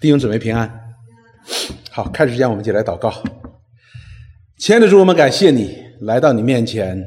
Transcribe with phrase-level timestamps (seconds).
[0.00, 0.68] 弟兄姊妹平安。
[1.90, 3.10] 好，开始之前我们就来祷告。
[4.58, 7.00] 亲爱的主，我们感谢你来到你面前。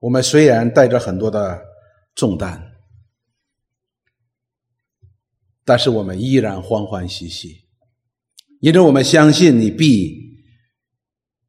[0.00, 1.60] 我们虽然带着很多的
[2.14, 2.62] 重担，
[5.64, 7.64] 但是我们依然欢欢喜喜，
[8.60, 10.14] 因为我们相信你必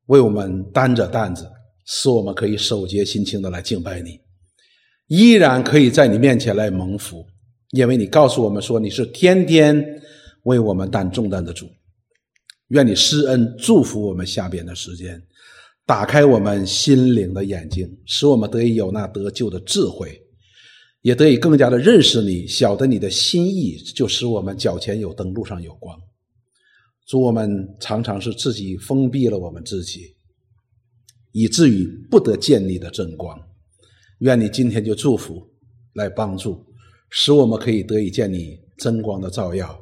[0.07, 1.47] 为我们担着担子，
[1.85, 4.19] 使我们可以守节心清的来敬拜你，
[5.07, 7.27] 依然可以在你面前来蒙福。
[7.71, 10.01] 因为你告诉我们说你是天天
[10.43, 11.69] 为我们担重担的主，
[12.69, 15.21] 愿你施恩祝福我们下边的时间，
[15.85, 20.19] 打开我们心灵的眼睛，使我们得以有那得救的智慧，
[21.01, 25.99] 也得以更加的认识你，晓得你的心意，就使我们脚前有灯，路上有光。
[27.05, 30.15] 主，我们常常是自己封闭了我们自己，
[31.31, 33.39] 以至于不得见你的真光。
[34.19, 35.47] 愿你今天就祝福
[35.93, 36.65] 来帮助。
[37.09, 39.77] 使我们可以得以见你真光的照耀，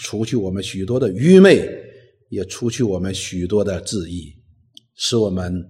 [0.00, 1.68] 除去我们许多的愚昧，
[2.30, 4.34] 也除去我们许多的质疑，
[4.94, 5.64] 使我们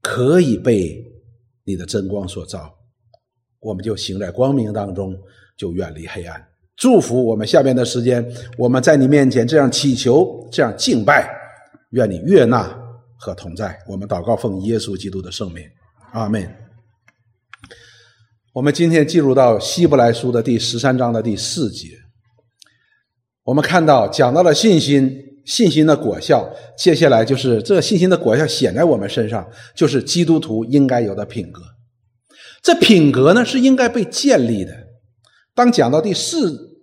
[0.00, 1.04] 可以被
[1.64, 2.74] 你的真光所照，
[3.60, 5.14] 我们就行在光明当中，
[5.56, 6.42] 就远离黑暗。
[6.76, 11.28] 祝福我们下面的时间，我们在你面前这样祈求，这样敬拜，
[11.90, 12.62] 愿你悦纳
[13.18, 13.78] 和同在。
[13.86, 15.62] 我们祷告奉耶稣基督的圣名，
[16.12, 16.69] 阿门。
[18.52, 21.86] 我们今天进入到希伯来书的第十三章的第四节，
[23.44, 31.62] 我们看到讲到了信心，信心的果效，接下来就是这信心的果效显在我们身上，就是基督徒应该有的品格。
[32.60, 34.88] 这品格呢是应该被建立的。
[35.54, 36.82] 当讲到第四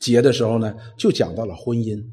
[0.00, 2.04] 节的时候呢，就讲到了婚姻。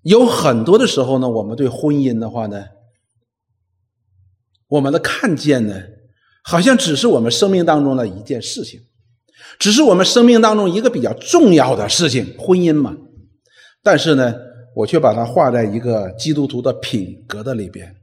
[0.00, 2.64] 有很多的时候呢，我们对婚姻的话呢，
[4.68, 5.74] 我们的看见呢。
[6.48, 8.80] 好像只是我们生命当中的一件事情，
[9.58, 12.96] 只是我们生命当中一个比较重要的事情，婚姻嘛。
[13.82, 14.32] 但是呢，
[14.76, 17.96] 我却把它画在一个基督徒的品格的里边，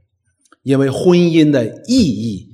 [0.62, 2.50] 因为婚姻的意义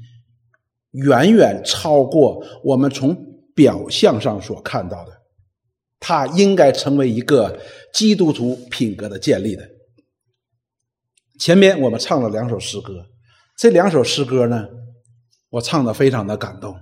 [0.93, 3.17] 远远超过我们从
[3.57, 5.13] 表象上所看到的，
[5.99, 7.59] 它应该成为一个
[7.93, 9.69] 基督徒品格的建立的。
[11.41, 13.05] 前面我们唱了两首诗歌，
[13.59, 14.69] 这两首诗歌呢。
[15.51, 16.81] 我唱的非常的感动，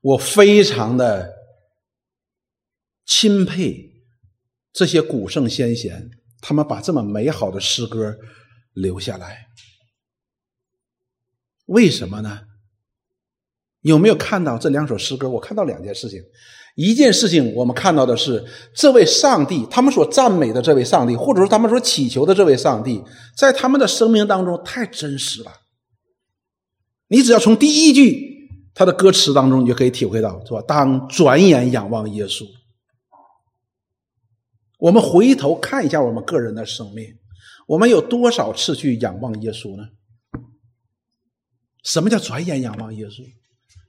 [0.00, 1.32] 我非常的
[3.06, 4.04] 钦佩
[4.72, 6.10] 这些古圣先贤，
[6.40, 8.16] 他们把这么美好的诗歌
[8.72, 9.46] 留下来，
[11.66, 12.42] 为什么呢？
[13.80, 15.28] 有没有看到这两首诗歌？
[15.28, 16.22] 我看到两件事情，
[16.74, 18.44] 一件事情我们看到的是
[18.74, 23.02] 这位上帝，他们所赞美的这位上帝，或者说他们所祈求的这位上帝，
[23.36, 25.63] 在他们的生命当中太真实了。
[27.14, 30.60] 你只要从第一句他的歌词当中，你就可以体会到，是吧？
[30.66, 32.44] 当转眼仰望耶稣，
[34.80, 37.06] 我们回头看一下我们个人的生命，
[37.68, 39.84] 我们有多少次去仰望耶稣呢？
[41.84, 43.22] 什么叫转眼仰望耶稣？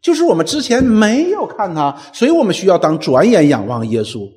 [0.03, 4.31] 就是我们之前没有看他，所以我们需要当转眼仰望耶稣。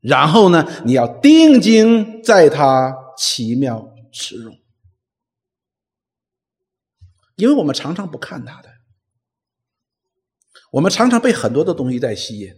[0.00, 4.54] 然后呢，你要定睛在他奇妙慈容。
[7.38, 8.68] 因为我们常常不看他的，
[10.72, 12.50] 我们常常被很多的东西在吸引，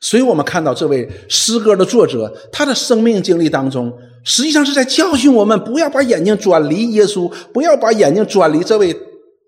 [0.00, 8.88] 所以我们看到这位诗歌的作者，他的生命经历当中，实际上是在教训我们，不要把眼睛转离耶稣，不要把眼睛转离这位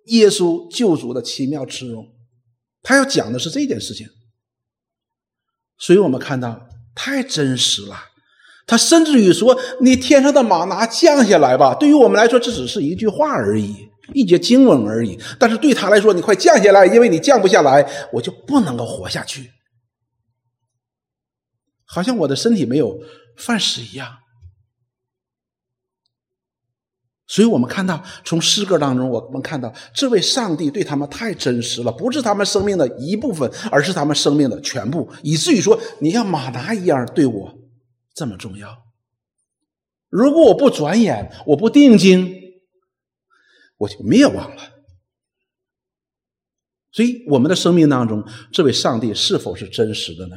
[0.06, 2.06] 耶稣救主的奇妙慈容。
[2.82, 4.06] 他要讲的是这件事情，
[5.78, 7.96] 所以我们看到太真实了。
[8.66, 13.88] 他甚至于说：“你天上的马拿降下来吧。”对于我们来说，这只是一句话而已。
[14.12, 19.50] 一节经文而已，但是对他来说，你快降下来，因为你降不下来，我就不能够活下去，
[21.84, 23.00] 好像我的身体没有
[23.36, 24.18] 饭食一样。
[27.26, 37.58] 所以我们看到，从诗歌当中，我们看到这位上帝对他们太真实了，不是他们生命的一部分，而是他们生命的全部，以至于说，你像马达一样对我
[38.14, 38.84] 这么重要。
[40.10, 42.43] 如果我不转眼，我不定睛。
[43.76, 44.62] 我就灭亡了，
[46.92, 50.36] 所以我们的生命当中，这位上帝是否是真实的呢？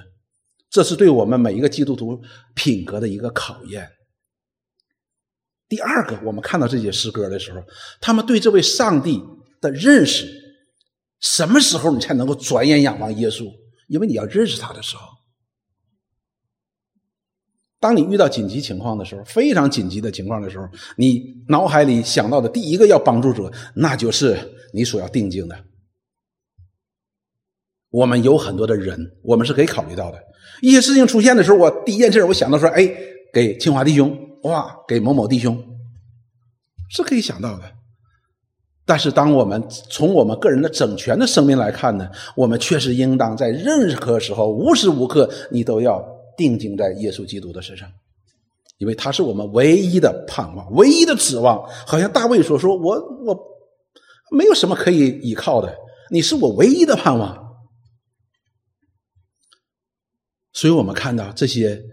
[0.69, 2.21] 这是对我们每一个基督徒
[2.55, 3.89] 品格的一个考验。
[5.69, 7.61] 第二个，我们看到这些诗歌的时候，
[8.01, 9.21] 他们对这位上帝
[9.61, 10.27] 的认识，
[11.19, 13.51] 什么时候你才能够转眼仰望耶稣？
[13.87, 15.16] 因为你要认识他的时候。
[17.79, 24.37] 当你遇到紧急情况的时候，非常紧急的情况的时候，你脑海里想到的第一个要帮助者，那就是
[24.73, 25.55] 你所要定睛的。
[27.89, 30.17] 我们有很多的人，我们是可以考虑到的。
[30.61, 32.89] 一些事情出现的时候，我第一件事我想到说，哎，
[33.31, 35.57] 给清华弟兄，哇，给某某弟兄，
[36.89, 37.63] 是可以想到的。
[38.85, 46.01] 但是，当我们从我们个人的整全的生命来看呢，我们确实应当在任何时候、无时无刻，你都要
[46.37, 47.91] 定睛在耶稣基督的身上，
[48.77, 51.67] 因为他是我们唯一的盼望、唯一的指望。
[51.85, 52.95] 好像大卫所说：“我
[53.25, 53.37] 我
[54.31, 55.75] 没有什么可以依靠的，
[56.11, 57.35] 你是我唯一的盼望。”
[60.53, 61.83] 所以我们看到这些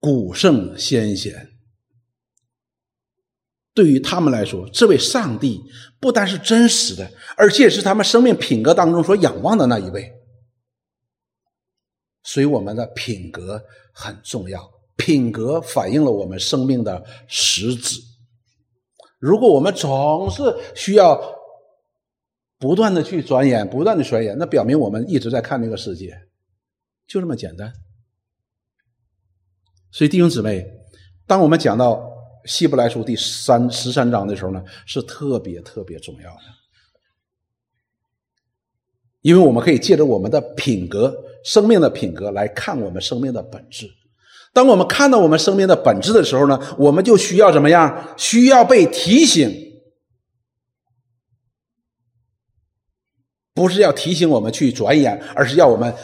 [0.00, 1.48] 古圣先贤，
[3.74, 5.60] 对于他们来说，这位上帝
[6.00, 10.12] 不单是真实的，而且是他们生命品格当中所仰望的那一位。
[12.30, 13.58] 所以，我们的品格
[13.90, 17.98] 很重要，品格反映了我们生命的实质。
[19.18, 20.42] 如果我们总是
[20.74, 21.18] 需要
[22.58, 26.14] 不断的去转眼、不断的转眼，那表明我们一直在看这个世界。
[27.06, 27.72] 就这么简单，
[29.90, 30.66] 所以弟兄姊妹，
[31.26, 32.12] 当我们讲到
[32.44, 36.42] 希伯来书第三十三章的时候呢，是特别特别重要的，
[39.22, 43.90] 因为我们可以借着我们的品格、生命的品格来看我们生命的本质。
[44.52, 48.14] 当我们看到我们生命的本质的时候呢，我们就需要怎么样？
[48.16, 49.80] 需要被提醒，
[53.54, 55.94] 不是要提醒我们去转眼，而是要我们。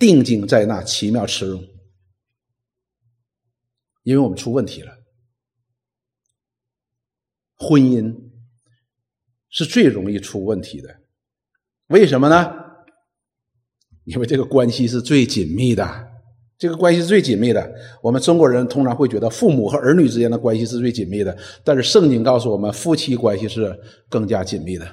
[0.00, 1.60] 定睛在那奇妙池中，
[4.04, 4.96] 因为我们出问题了。
[7.56, 8.16] 婚姻
[9.50, 11.00] 是最容易出问题的，
[11.88, 12.67] 为什么呢？
[14.08, 15.86] 因为这个关系是最紧密的，
[16.58, 17.70] 这个关系是最紧密的。
[18.02, 23.78] 我们中国人通常会觉得父母和儿女之间的关系是最紧密的，但是圣经告诉我们，夫妻关系是
[24.08, 24.86] 更加紧密的。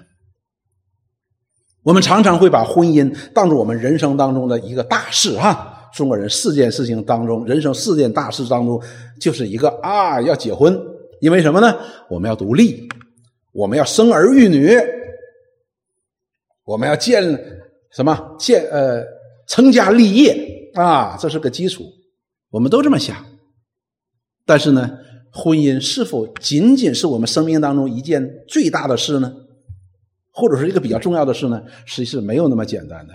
[1.82, 5.90] 我们常常会把婚姻当做我们人生当中的一个大事，哈！
[5.94, 8.82] 中国人四件事情当中，人生四件大事当中，
[9.18, 10.78] 就是一个啊，要结婚，
[11.22, 11.74] 因为什么呢？
[12.10, 12.90] 我们要独立，
[13.54, 14.78] 我们要生儿育女，
[16.66, 17.24] 我们要建
[17.96, 18.36] 什么？
[18.38, 19.06] 建呃，
[19.48, 21.86] 成家立业啊，这是个基础，
[22.50, 23.26] 我们都这么想。
[24.46, 24.98] 但是呢，
[25.32, 29.34] 婚姻是否仅仅是我们生命当中一件最大的事呢？
[30.34, 33.14] 或者是一个比较重要的事呢，实际是没有那么简单的。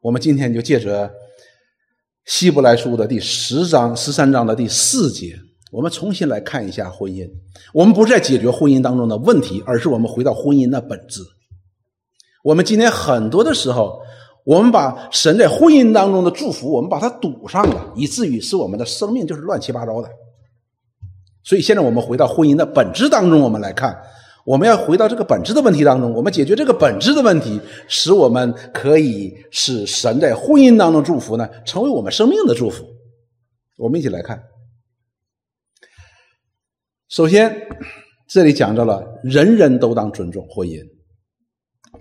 [0.00, 1.12] 我们今天就借着
[2.26, 5.36] 希伯来书的第十章、十三章的第四节，
[5.72, 7.28] 我们重新来看一下婚姻。
[7.74, 11.20] 我们不是在解决婚姻当中的问题，而是我们回到婚姻的本质。
[12.46, 14.00] 我们今天很多的时候，
[14.44, 20.08] 我们把神在婚姻当中的祝福，我们把它堵上了，以至于使我们的生命就是乱七八糟的。
[21.42, 24.00] 所以现在我们回到婚姻的本质当中，我们来看。
[24.44, 32.84] 我们要回到这个本质的问题当中，我们解决这个本质的问题，使我们可以使神在婚姻当中祝福呢，成为我们生命的祝福。
[33.76, 34.40] 我们一起来看。
[37.08, 37.52] 首先，
[38.28, 40.80] 这里讲到了人人都当尊重婚姻，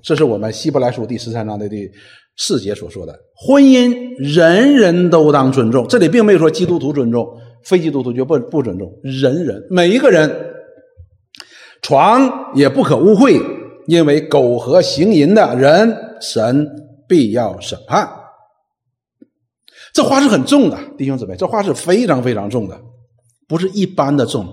[0.05, 1.89] 这是我们希伯来书第十三章的第
[2.37, 3.19] 四节所说的。
[3.35, 7.27] 婚姻人人都当尊重，这里并没有说基督徒尊重，
[7.63, 10.53] 非基督徒就不不尊重，人人每一个人。
[11.81, 13.39] 床也不可污秽，
[13.87, 16.67] 因为苟合行淫的人，神
[17.07, 18.07] 必要审判。
[19.91, 22.79] 这话是很重的，弟兄姊妹，这话是非常非常重的，
[23.47, 24.47] 不是一般的重。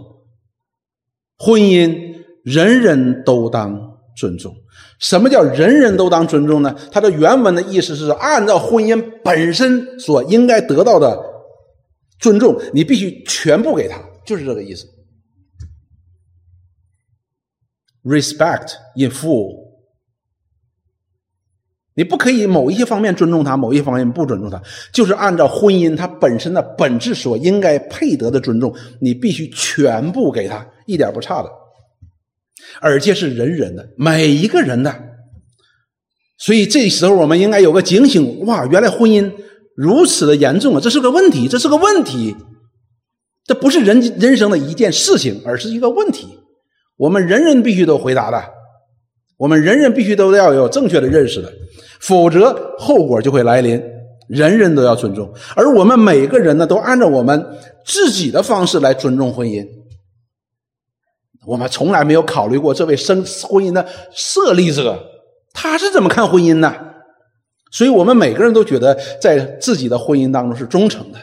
[1.38, 4.54] 婚姻人人都当尊重。
[4.98, 6.76] 什么叫人人都当尊重呢？
[6.90, 11.18] 它的原文的意思是按照婚姻本身所应该得到的
[12.18, 14.86] 尊重，你必须全部给他，就是这个意思。
[18.04, 19.74] Respect in full，
[21.94, 24.60] 你不可以某一些方面尊重他，某一些方面不尊重他，
[24.92, 31.48] 就是按照婚姻它本身的本质所应该配得的尊重，你必须全部给他，一点不差的，
[32.80, 34.94] 而且是人人的，每一个人的。
[36.38, 39.30] 所以这时候我们应该有个警醒：哇，原来婚姻
[39.76, 40.80] 如此的严重啊！
[40.80, 42.34] 这是个问题，这是个问题，
[43.44, 46.26] 这不是人人生的一件事情，而是一个问题。
[46.96, 48.42] 我们人人必须都回答的，
[49.38, 51.52] 我们人人必须都要有正确的认识的，
[52.00, 53.80] 否则后果就会来临。
[54.28, 57.44] 人人都要尊重，而我们每个人呢，都按照我们
[57.84, 59.66] 自己的方式来尊重婚姻。
[61.46, 64.98] 我们从来没有考虑过这位生婚姻的设立者
[65.52, 66.72] 他是怎么看婚姻的，
[67.70, 71.18] 所以我们每个人都觉得在自己的婚姻当中是忠诚的，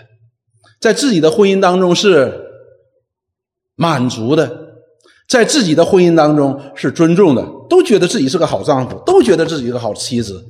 [0.79, 2.33] 在自己的婚姻当中是
[3.75, 4.67] 满足的。
[5.27, 10.43] 在自己的婚姻当中是尊重的，都觉得自己是个好丈夫，都觉得自己是个好妻子。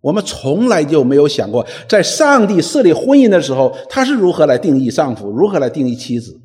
[0.00, 6.40] 我们从来就没有想过，在上帝设立婚姻的时候，他是如何来定义丈夫，如何来定义妻子。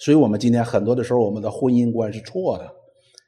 [0.00, 2.68] 所以，我们今天很多的时候，我们的婚姻观是错的。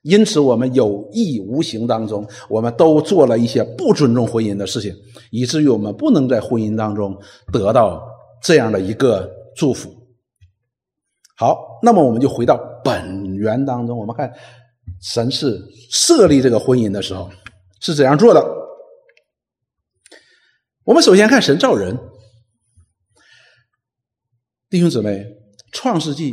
[0.03, 4.93] 因此，我们有意无形当中，我们都做了一些不尊重婚姻的事情，
[5.31, 7.17] 以至于我们不能在婚姻当中
[7.53, 8.03] 得到
[8.43, 9.95] 这样的一个祝福。
[11.37, 14.33] 好，那么我们就回到本源当中，我们看
[15.01, 17.31] 神是设立这个婚姻的时候。
[17.85, 18.41] 是怎样做的？
[20.85, 21.99] 我们首先看神造人，
[24.71, 25.11] 弟兄姊妹，
[25.73, 26.33] 《创世纪》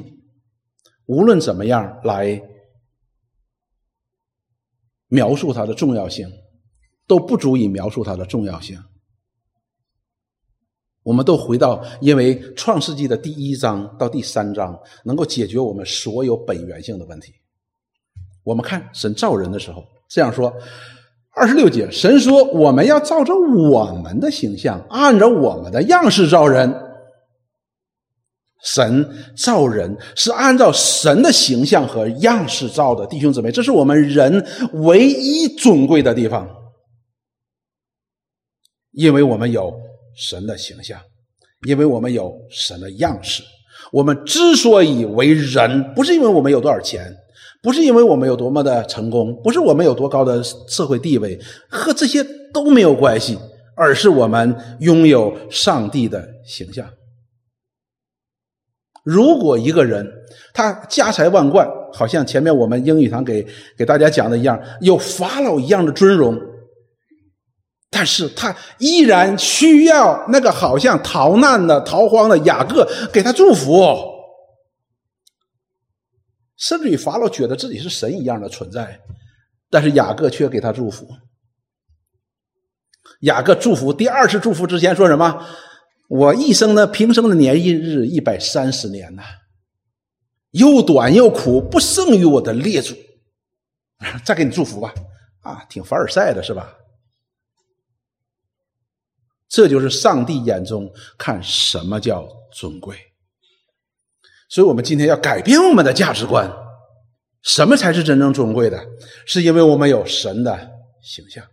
[1.10, 2.40] 无论怎么样来
[5.08, 6.30] 描述它的重要性，
[7.08, 8.80] 都不足以描述它的重要性。
[11.02, 17.34] 我们都回到，因为《创世纪》的第一章到第三章能够解决我们所有本源性的问题。
[18.44, 20.54] 我们看神造人的时候，这样说。
[21.32, 26.89] 二十六节，神说：“我们要照着我们的形象，按照我们的样式造人。
[28.64, 36.48] 神造人是按照神的形象和样式造的，弟兄姊妹，这是我们人唯一尊贵的地方，
[38.92, 39.74] 因为我们有
[40.16, 41.00] 神的形象，
[41.68, 43.44] 因为我们有神的样式。
[43.92, 47.16] 我们之所以为人，不是因为我们有多少钱。”
[47.62, 51.38] 不是因为我们有多么的成功，不是我们有多高的社会地位，
[51.68, 53.38] 和这些都没有关系，
[53.76, 56.90] 而是我们拥有上帝的形象。
[59.10, 60.08] 如果一个人
[60.54, 63.44] 他家财万贯，好像前面我们英语堂给
[63.76, 66.40] 给大家讲的一样，有法老一样的尊荣，
[67.90, 73.84] 但是他依然需要那个好像逃难的逃荒的雅各给他祝福。
[76.56, 79.00] 甚至于法老觉得自己是神一样的存在，
[79.72, 81.08] 但是雅各却给他祝福。
[83.22, 85.44] 雅各祝福第二次祝福之前说什么？
[86.10, 89.24] 我一生的平生的年日一百三十年呐，
[90.52, 92.96] 又短又苦，不胜于我的列祖。
[94.26, 94.94] 再给你祝福吧，
[95.42, 96.76] 啊，挺凡尔赛的是吧？
[99.48, 102.96] 这就是上帝眼中看什么叫尊贵。
[104.50, 106.52] 所以，我们今天要改变我们的价值观。
[107.44, 108.84] 什么才是真正尊贵的？
[109.28, 110.72] 是因为我们有神的
[111.04, 111.46] 形象。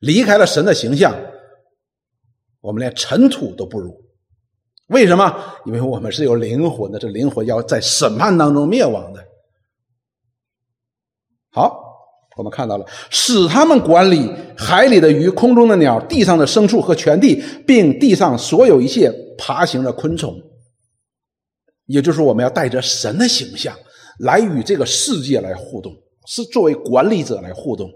[0.00, 1.18] 离开了神的形象，
[2.60, 3.94] 我们连尘土都不如。
[4.88, 5.54] 为什么？
[5.66, 9.22] 因为我们是有灵魂的，这灵魂要在审判当中灭亡的。
[11.50, 11.78] 好，
[12.36, 20.40] 我们看到了，使他们管理海里的鱼、空中的鸟、地上的牲畜和全地，并地上所有一切爬行的昆虫。
[21.86, 23.74] 也就是我们要带着神的形象
[24.20, 25.92] 来与这个世界来互动，
[26.26, 27.90] 是作为管理者来互动。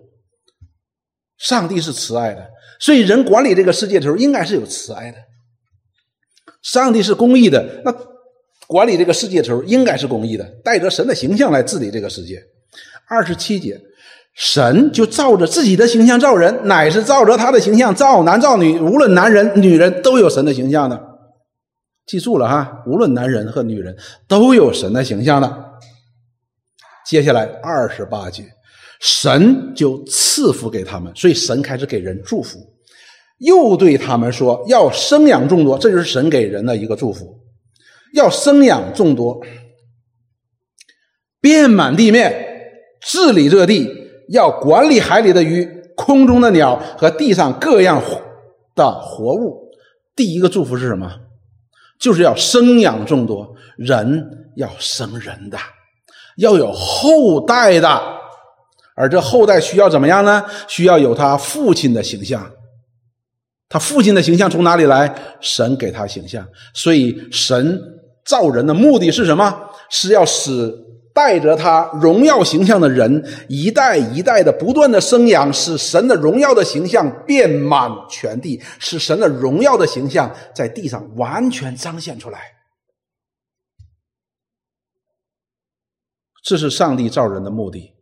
[1.38, 2.50] 上帝是慈爱的，
[2.82, 5.18] 所以人管理这个世界的时候应该是有慈爱的。
[6.62, 7.94] 上帝是公义的，那
[8.66, 12.42] 管理这个世界的时候应该是公义的，带着神的形象来治理这个世界。
[13.08, 13.80] 二十七节，
[14.34, 21.00] 神就照着自己的形象造人，乃是照着他的形象造男造女，无论男人女人都有神的形象的。
[22.06, 23.96] 记住了哈，无论男人和女人
[24.26, 25.70] 都有神的形象的。
[27.06, 28.44] 接下来二十八节，
[29.00, 32.58] 神就赐福给他们，所以神开始给人祝福，
[33.42, 37.40] 又对他们说要生养众多，这就是神给人的一个祝福，
[38.14, 39.40] 要生养众多，
[41.40, 42.32] 遍满地面，
[43.00, 43.90] 治理这地，
[44.28, 48.00] 要管理海里的鱼、空中的鸟和地上各样
[48.76, 49.70] 的活物。
[50.14, 51.10] 第一个祝福是什么？
[51.98, 55.58] 就是要生养众多，人要生人的，
[56.36, 57.88] 要有后代的，
[58.94, 60.44] 而这后代需要怎么样呢？
[60.68, 62.48] 需要有他父亲的形象。
[63.72, 65.14] 他父亲的形象从哪里来？
[65.40, 67.80] 神给他形象，所以神
[68.22, 69.70] 造人的目的是什么？
[69.88, 70.78] 是要使。
[71.14, 82.40] 带着他荣耀形象的人，一代一代的不断的生养，使神的荣耀的形象遍满全地，使神的荣耀的形象在地上完全彰显出来。
[86.42, 87.92] 这是上帝造人的目的，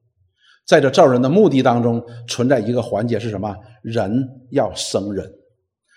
[0.64, 3.52] 在这造人的目的当中，存在一个环节是什么？
[3.82, 5.28] 人要生人，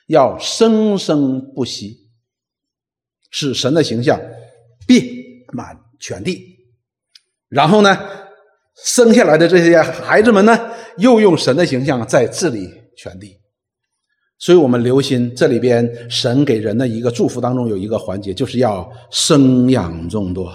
[0.08, 2.10] 要生生不息，
[3.32, 4.20] 使神的形象
[4.88, 5.06] 遍
[5.54, 6.42] 满全地。
[7.50, 7.98] 然后呢，
[8.84, 10.58] 生下来的这些孩子们呢，
[10.98, 13.40] 又用神的形象在治理全地。
[14.40, 20.52] 所以我们留心这里边神给人的一个祝福当中有一个环节，就是要生养众多。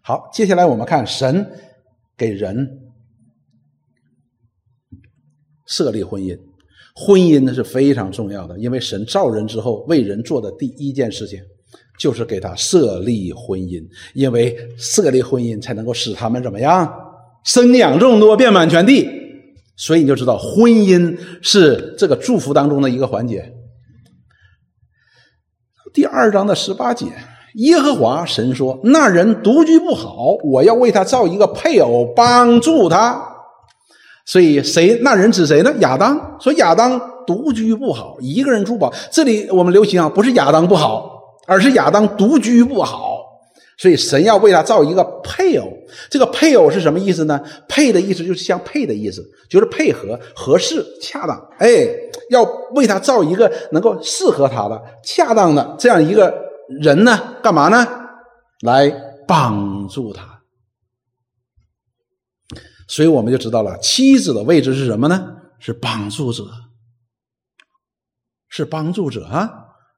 [0.00, 1.46] 好，接下来我们看神
[2.16, 2.90] 给人
[5.66, 6.47] 设立婚姻。
[7.00, 11.38] 婚姻呢是非常重要的，因为神造人之后为人做的第一件事情，
[11.96, 16.92] 就是给他设立婚姻，因为设立婚姻才能够使他们怎么样，
[17.44, 19.08] 生养众多，遍满全地。
[19.76, 23.54] 所以你就知道，婚姻是这个祝福当中的一个环节。
[25.94, 27.06] 第二章的十八节，
[27.54, 33.22] 耶和华神说：“那人独居不好，我要为他造一个配偶，帮助他。”
[34.28, 35.72] 所以谁那人指谁呢？
[35.78, 38.92] 亚当说亚当独居不好，一个人住不好。
[39.10, 43.16] 这里我们留心啊，不是亚当不好，而是亚当独居不好。
[43.78, 45.66] 所以神要为他造一个配偶。
[46.10, 47.40] 这个配偶是什么意思呢？
[47.66, 51.48] 配的意思就是相配的意思，就是配合、合适、恰当。
[51.58, 51.88] 哎，
[52.28, 52.42] 要
[52.74, 56.34] 为他造一个能够适合他的、恰当的这样一个
[56.82, 57.18] 人呢？
[57.42, 57.86] 干嘛呢？
[58.60, 58.92] 来
[59.26, 60.37] 帮助他。
[62.88, 65.36] 所以我们就知道了，妻子的位置是什么呢？
[65.60, 66.44] 是帮助者，
[68.48, 69.50] 是帮助者啊！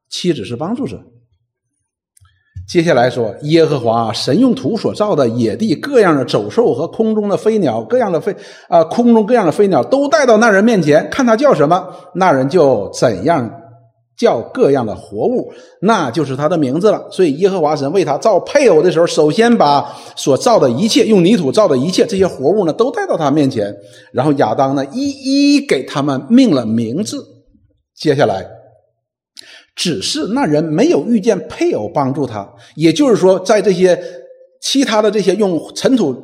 [0.08, 1.00] 妻子是帮助者。
[2.68, 8.34] 接下来说，耶和华神用土所造的野地各样的走兽和空中的飞鸟，各样的飞
[8.68, 13.59] 啊，空中各样的飞鸟都带到那人面前，看他叫什么，那人就怎样。
[14.20, 15.50] 叫各样的活物，
[15.80, 17.08] 那就是他的名字了。
[17.10, 23.74] 所以耶和华神为他造配偶的时候，首先把所造的一切，用泥土造的一切这些活物呢，都带到他面前。
[24.12, 27.24] 然后亚当呢，一一给他们命了名字。
[27.98, 28.46] 接下来，
[29.74, 32.46] 只是那人没有遇见配偶帮助他，
[32.76, 33.98] 也就是说，在这些
[34.60, 36.14] 其他的这些用尘土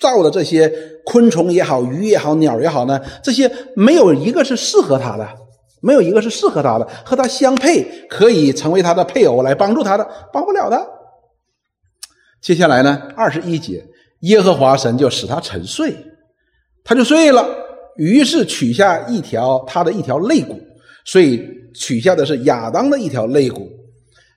[0.00, 0.72] 造的这些
[1.04, 5.28] 昆虫也好，鱼也好，鸟也好呢，这些没有一个是适合他的。
[5.80, 10.86] 没有一个是适合他的，和他相配，可以成为他的配偶来帮助他的，帮不了的。
[12.40, 13.84] 接下来呢，二十一节，
[14.20, 15.96] 耶和华神就使他沉睡，
[16.84, 17.46] 他就睡了。
[17.96, 20.60] 于是取下一条他的一条肋骨，
[21.04, 23.68] 所以取下的是亚当的一条肋骨，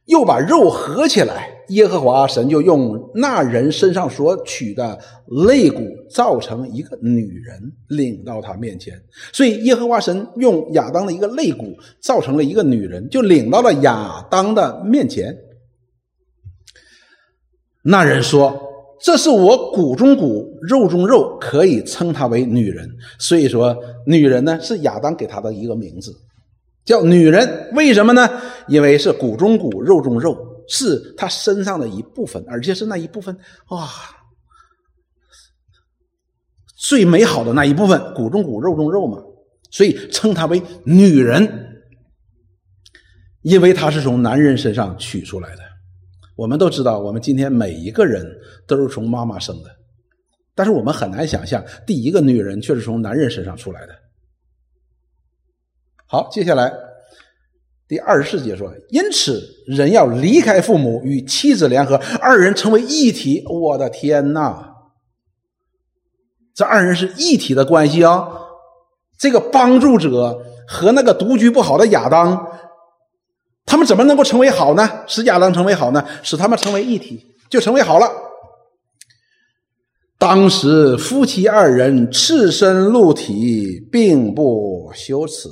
[0.06, 1.51] 又把肉合起来。
[1.72, 4.98] 耶和华神就用那人身上所取的
[5.46, 8.94] 肋骨造成一个女人，领到他面前。
[9.34, 15.36] 所以耶和华神用亚当的一个肋骨造成了一个女人，就领到了亚当的面前。
[17.84, 18.62] 那人说
[19.02, 26.14] ：“这是我骨中骨，肉中肉，可以称她为女人。”所以说，女人呢是亚当给她的一个名字，
[26.86, 27.70] 叫女人。
[27.74, 28.30] 为什么呢？
[28.68, 30.38] 因为是骨中骨，肉中肉。
[30.74, 33.38] 是他身上的一部分，而且是那一部分
[33.72, 33.90] 哇，
[36.78, 39.22] 最美好的那一部分，骨中骨，肉中肉嘛，
[39.70, 41.84] 所以称她为女人，
[43.42, 45.62] 因为她是从男人身上取出来的。
[46.38, 48.26] 我们都知道，我们今天每一个人
[48.66, 49.70] 都是从妈妈生的，
[50.56, 53.94] 但是我们很难想象，第一个女人却是从男人身上出来的。
[56.08, 56.90] 好，接下来。
[57.91, 64.73] 第二十四节说：“因此，人要离开父母，与妻子联合，二人成为一体。”我的天哪！
[66.56, 68.30] 这二人是一体的关系啊！
[69.19, 72.47] 这个帮助者和那个独居不好的亚当，
[73.65, 74.89] 他们怎么能够成为好呢？
[75.06, 76.01] 使亚当成为好呢？
[76.23, 78.10] 使他们成为一体，就成为好了。
[80.17, 85.49] 当时夫妻二人赤身露体，并不羞耻。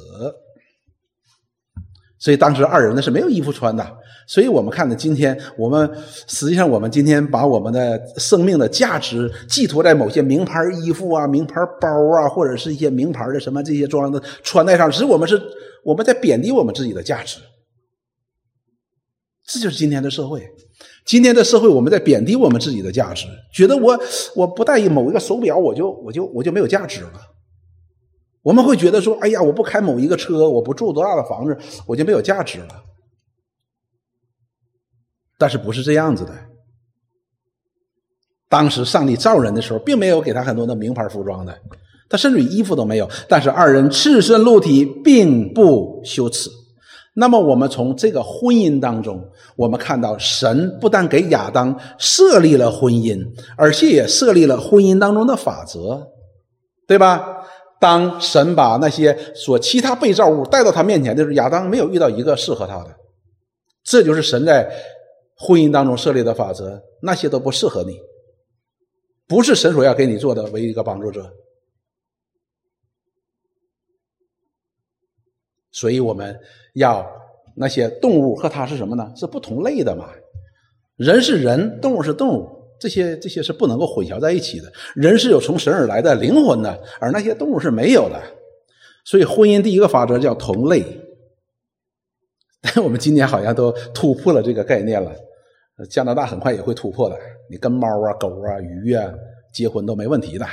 [2.20, 5.90] 所以当时二人呢是没有衣服穿的，所以我们看到今天，我们
[6.28, 15.42] 实际上我们今天把我们的生命的价值寄托在某些名牌衣服啊、名牌包啊，或者是一些名牌的什么这些装的穿戴上，其实我们是
[15.84, 17.40] 我们在贬低我们自己的价值。
[19.48, 20.46] 这就是今天的社会，
[21.06, 24.00] 今天的社会我们在贬低我们自己的价值，觉得我
[24.36, 27.14] 我不戴某一个手表，我就我就我就没有价值了。
[28.41, 32.84] 我们会觉得说：“哎呀，我不开某一个车，我不住多大的房子，我就没有价值了。”
[35.38, 36.34] 但是不是这样子的？
[38.49, 41.56] 当时上帝造人的时候，并没有给他很多的名牌服装的，
[42.10, 43.10] 他甚至衣服都没有。
[43.28, 46.49] 但是二人赤身露体，并不羞耻。
[47.15, 49.21] 那么，我们从这个婚姻当中，
[49.56, 53.23] 我们看到神不但给亚当设立了婚姻，
[53.58, 56.08] 而且也设立了婚姻当中的法则，
[56.88, 57.38] 对吧？
[57.80, 62.96] 当神把那些所其他被造物带到他面前的时候，亚当没有遇到一个适合他的，
[63.84, 64.70] 这就是神在
[65.38, 66.84] 婚姻当中设立的法则。
[67.02, 67.98] 那些都不适合你，
[69.26, 71.32] 不是神所要给你做的唯一一个帮助者。
[75.72, 76.38] 所以我们
[76.74, 77.10] 要
[77.56, 79.13] 那些动物和它是什么呢？
[79.15, 80.10] 是不同类的嘛？
[80.98, 82.59] 人是人，动物是动物。
[82.80, 84.72] 这些这些是不能够混淆在一起的。
[84.96, 88.22] 人是有从神而来的灵魂的，而那些动物是没有的。
[89.06, 90.84] 所以婚姻第一个法则叫同类。
[92.62, 95.13] 但我们今年好像都突破了这个概念了。
[95.89, 97.18] 加拿大很快也会突破的。
[97.50, 99.13] 你跟猫啊、狗啊、鱼啊
[99.54, 100.46] 结婚都没问题的。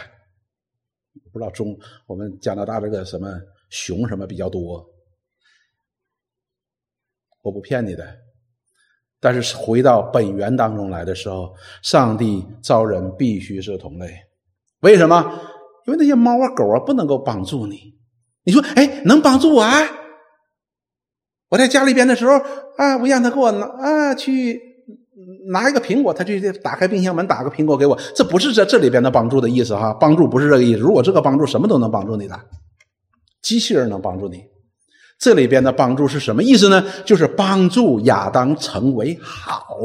[1.33, 3.29] 不知道中我们加拿大这个什么
[3.71, 4.85] 熊什么比较多？
[7.43, 8.26] 我不骗你的。
[9.21, 11.53] 但是回到本源当中来的时候，
[11.83, 14.09] 上帝造人必须是同类。
[14.81, 15.41] 为什么？
[15.87, 17.95] 因为那些猫啊、狗啊不能够帮助你。
[18.45, 19.73] 你说，哎，能帮助我啊？
[21.49, 22.33] 我在家里边的时候
[22.77, 24.65] 啊，我让他给我拿啊去。
[25.49, 27.99] 拿一个苹果，他就打开冰箱门，打个苹果给我。
[28.15, 30.79] 这不是这这里边的帮助的意思哈，帮助不是这个意思。
[30.79, 32.39] 如果这个帮助什么都能帮助你的，
[33.41, 34.45] 机器人能帮助你。
[35.19, 36.85] 这里边的帮助是什么意思呢？
[37.05, 39.77] 就是帮助亚当成为好。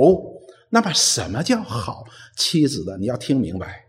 [0.70, 2.04] 那么什么叫好
[2.38, 2.98] 妻子的？
[2.98, 3.86] 你要听明白，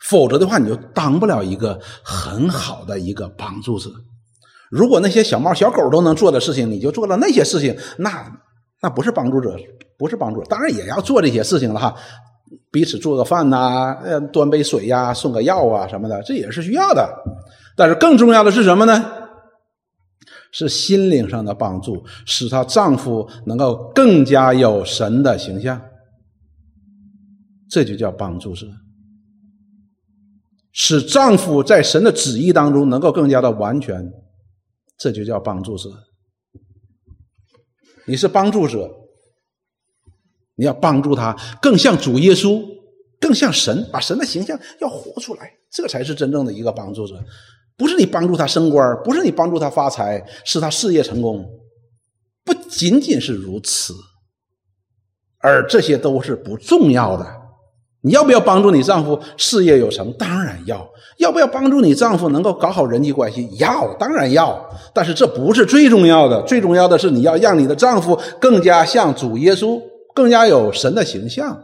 [0.00, 3.90] 否则的话你就当不了一个很好的一个帮助者。
[4.70, 8.40] 如果那些小猫小狗都能做的事情，你就做了那些事情，那。
[8.84, 9.56] 那不是帮助者，
[9.96, 11.94] 不是帮助，当然也要做这些事情了哈，
[12.72, 17.08] 彼此做个饭呐，呃，端杯水呀，送个药啊什么的，这也是需要的。
[17.76, 19.20] 但是更重要的是什么呢？
[20.54, 25.80] 是心灵上的帮助，使她丈夫能够更加有神的形象，
[27.70, 28.66] 这就叫帮助者，
[30.70, 34.12] 使丈夫在神的旨意当中能够更加的完全，
[34.98, 35.88] 这就叫帮助者。
[38.04, 38.90] 你是帮助者，
[40.56, 42.62] 你要帮助他更像主耶稣，
[43.18, 47.14] 更像神，把神的形象要活出来，这才是真正的一个帮助者。
[47.82, 51.44] 不是你帮助他升官，不是你帮助他发财，使他事业成功，
[52.44, 53.92] 不仅仅是如此，
[55.38, 57.26] 而这些都是不重要的。
[58.02, 60.12] 你要不要帮助你丈夫事业有成？
[60.12, 60.88] 当然要。
[61.18, 63.48] 要不要帮助你丈夫能够搞好人际关系？
[63.58, 64.64] 要，当然要。
[64.94, 69.82] 但是这不是最重要的，最重要的是你要让你的丈夫更加像主耶稣，
[70.14, 71.60] 更加有神的形象。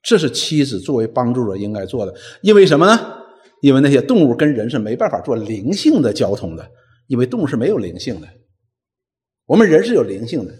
[0.00, 2.14] 这是妻子作为帮助者应该做的。
[2.42, 3.23] 因为什么呢？
[3.64, 6.70] 因为那些动物跟人是没办法做灵性的交通的，
[7.06, 8.28] 因为动物是没有灵性的。
[9.46, 10.52] 我们人是有灵性的，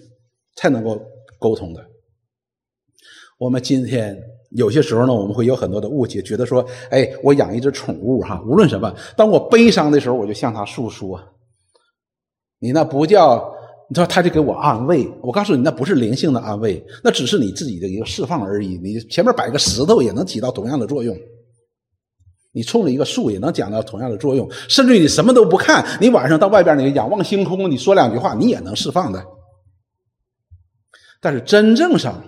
[0.56, 0.98] 才能够
[1.38, 1.84] 沟通的。
[3.38, 4.18] 我们今天。
[4.52, 11.20] 有些时候呢，我们会有很多的误解，觉得说，哎，我养一只宠物哈，无论什么，当我悲伤的时候，我就向它诉说。
[12.60, 13.52] 你那不叫，
[13.90, 15.06] 你说，他就给我安慰。
[15.22, 18.78] 我告诉你，那不是灵性的安慰，那只是你自己的一个释放而已。
[18.78, 21.18] 你前面摆个石头也能起到同样的作用，
[22.54, 29.22] 你冲着一个树也能讲到同样的作用，甚至于你什么都不看，你晚上到外边你仰望星空，你说两句话，你也能释放的。
[31.20, 32.22] 但是真正上。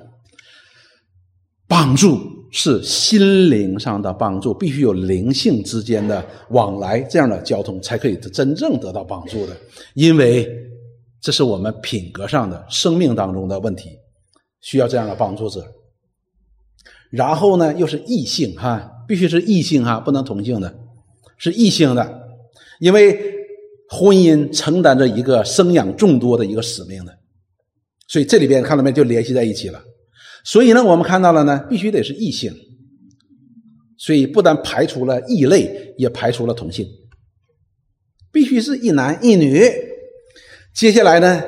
[1.68, 2.20] 帮助
[2.52, 9.56] 是心灵上的帮助，必须有灵性之间的往来，这样的交通才可以真正得到帮助的。
[9.94, 10.48] 因为
[11.20, 13.90] 这是我们品格上的生命当中的问题，
[14.60, 15.66] 需要这样的帮助者。
[17.10, 20.74] 然后呢，又是异性哈，必须是异性哈，不能同性的，
[21.38, 22.22] 是异性的。
[22.80, 23.18] 因为
[23.88, 27.18] 婚姻承担着一个生养众多的一个使命的，
[28.08, 29.82] 所以这里边看到没，就联系在一起了。
[30.44, 32.52] 所以呢，我们看到了呢，必须得是异性。
[33.98, 36.86] 所以不但排除了异类，也排除了同性，
[38.30, 39.62] 必须是一男一女。
[40.74, 41.42] 接下来呢，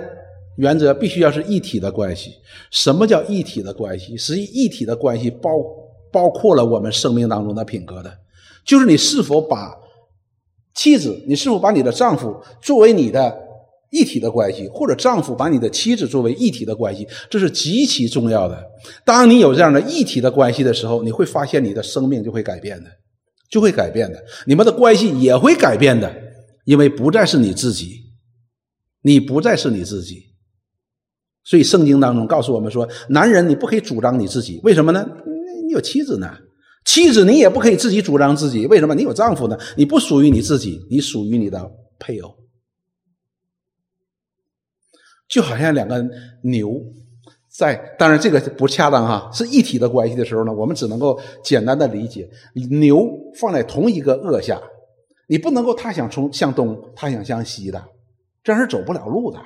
[0.57, 2.33] 原则必须要是一体的关系。
[2.71, 4.17] 什么叫一体的关系？
[4.17, 5.51] 实际一体的关系包
[6.13, 8.19] 包括了我们生命当中的品格的，
[8.65, 9.75] 就是你是否把
[10.75, 13.49] 妻子，你是否把你的丈夫作为你的。
[13.91, 18.63] 一体的关系，或者丈夫把你的妻子作为一体的关系，这是极其重要的。
[19.03, 22.91] 当你有这样的一体的关系的时候，你会发现你的生命就会改变的，
[23.51, 26.15] 就会改变的，你们的关系也会改变的，
[26.67, 27.99] 因为不再是你自己，
[29.01, 30.23] 你不再是你自己。
[31.43, 35.09] 所以圣经当中告诉我们说，男人你不可以主张你自己，为什么呢？
[35.69, 36.35] 你有妻子呢，
[36.87, 38.95] 妻子你也不可以自己主张自己，为什么？
[38.95, 42.35] 你有丈夫呢，你不属于你自己，你属于你的配偶。
[45.29, 46.03] 就好像两个
[46.43, 46.83] 牛
[47.51, 52.27] 在，当然这个不恰当哈，是一体的关系的时候呢，我们只能够简单的理解，
[52.71, 53.07] 牛
[53.39, 54.59] 放在同一个轭下，
[55.27, 57.85] 你不能够它想从向东，它想向西的，
[58.43, 59.39] 这样是走不了路的。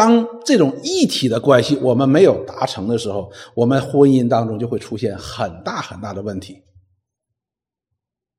[0.00, 6.62] 当这种一体的关系我们没有达成的时候，我们婚姻当中就会出现很大很大的问题。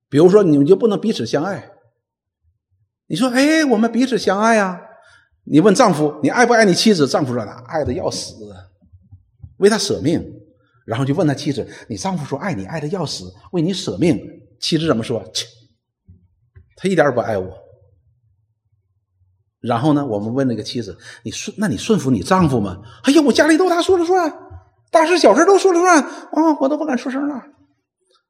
[0.10, 1.70] 比如说，你们就不能彼此相爱。
[3.06, 4.82] 你说，哎，我们彼此相爱啊。
[5.44, 7.08] 你问丈夫，你爱不爱你妻子？
[7.08, 8.34] 丈夫说：“爱的要死，
[9.58, 10.20] 为他舍命。”
[10.84, 14.20] 然后就问他妻子：“你丈夫说爱你，爱的要死，为你舍命。”
[14.60, 15.24] 妻子怎么说？
[15.32, 15.46] 切，
[16.76, 17.56] 他一点也不爱我。
[19.62, 24.34] 然后呢，我们问那个妻子：“你顺，那你顺服你丈夫吗？”哎呀，我家里都他说了算，
[24.90, 27.44] 大事小事都说了算啊，我都不敢出声了。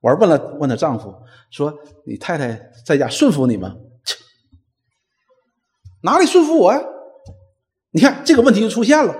[0.02, 1.14] 我问了问他丈夫，
[1.50, 1.74] 说
[2.06, 4.18] ：“你太太在家顺服你吗？”切，
[6.04, 6.82] 哪里顺服我呀？
[7.92, 9.16] 你看这个问题就出现了。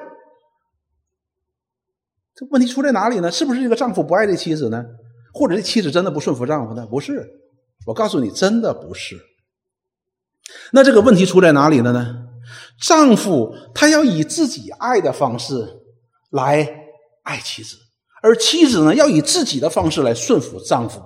[2.36, 3.32] 这问题出在哪里呢？
[3.32, 4.84] 是不是这个丈夫不爱这妻子呢？
[5.34, 6.86] 或者这妻子真的不顺服丈夫呢？
[6.88, 7.26] 不是，
[7.86, 9.31] 我告诉你，真的不是。
[10.72, 12.28] 那这个问题出在哪里了呢？
[12.82, 15.82] 丈夫他要以自己爱的方式
[16.32, 16.68] 来
[17.24, 17.78] 爱妻子，
[18.24, 21.02] 而妻子呢要以自己的方式来顺服丈夫。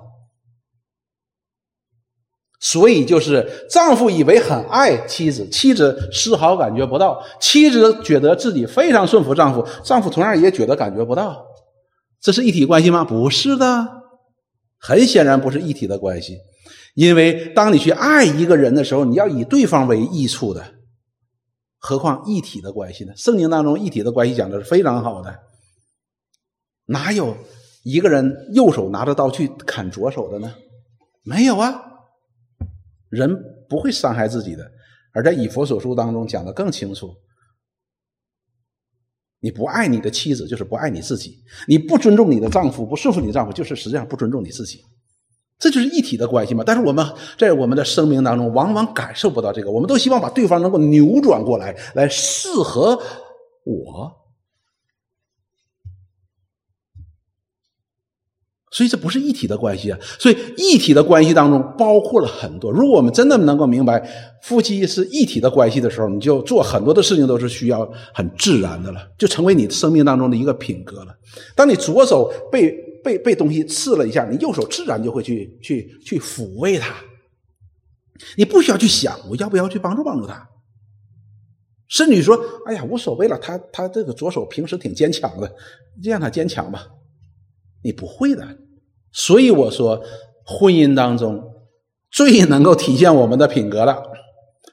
[2.61, 11.45] 所以，就是丈夫以为很爱妻子，妻子丝毫感觉不到；妻子觉得自己非常顺服丈夫，丈夫同样也觉得感觉不到。
[12.19, 13.03] 这是一体关系吗？
[13.03, 13.87] 不是的，
[14.79, 16.37] 很显然不是一体的关系。
[16.95, 20.75] 因为当你去爱一个人的时候，你要以对方为益处的，
[21.77, 23.13] 何况一体的关系呢？
[23.15, 25.37] 圣经当中一体的关系讲的是非常好的，
[26.85, 27.37] 哪有
[27.83, 30.55] 一个人右手拿着刀去砍左手的呢？
[31.23, 31.81] 没有啊。
[33.09, 33.37] 人
[33.69, 34.69] 不会伤害自己的，
[35.13, 37.13] 而在以佛所书当中讲的更清楚：
[39.41, 41.31] 你不爱你的妻子，就是不爱你自己；
[41.67, 44.81] 你不尊重你的丈夫，不顺服你丈夫，就是实际上不尊重你自己。
[45.57, 46.63] 这就是一体的关系嘛。
[46.65, 47.05] 但是我们
[47.37, 52.99] 在我们的生命当中，往往感受不到这个，我们都希望把对方能够扭转过来，来适合
[53.63, 54.21] 我。
[58.71, 59.97] 所以这不是一体的关系啊！
[60.19, 62.69] 所以一体的关系当中包括了很多。
[62.69, 64.05] 如果我们真的能够明白
[64.41, 71.15] 夫妻是一体的关系的时候，你就做很多的事情都是需要很自然的了，就成为你生命当中的一个品格了。
[71.55, 72.69] 当你左手被
[73.05, 76.95] 被被东西刺了一下，你右手自然就会去去去抚慰他，
[78.35, 80.49] 你不需要去想我要不要去帮助帮助他。
[81.87, 85.47] 甚至说：“哎呀，无所谓了，他他这个左手平时挺坚强的，
[86.01, 86.87] 就让他坚强吧。”
[87.83, 88.43] 你不会的。
[89.11, 90.03] 所以我说，
[90.43, 91.43] 婚姻当中
[92.09, 94.03] 最能够体现我们的品格的，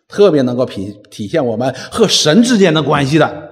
[0.09, 3.52] 特别能够体体现我们和神之间的关系的。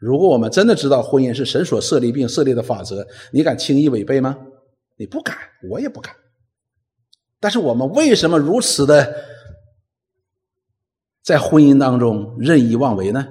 [0.00, 4.36] 如果我们真的知道婚姻是神所设立并设立的法则，你敢轻易违背吗？
[4.96, 5.36] 你不敢，
[5.70, 6.12] 我也不敢。
[7.38, 9.14] 但是我们为什么如此的
[11.22, 13.28] 在婚姻当中任意妄为呢？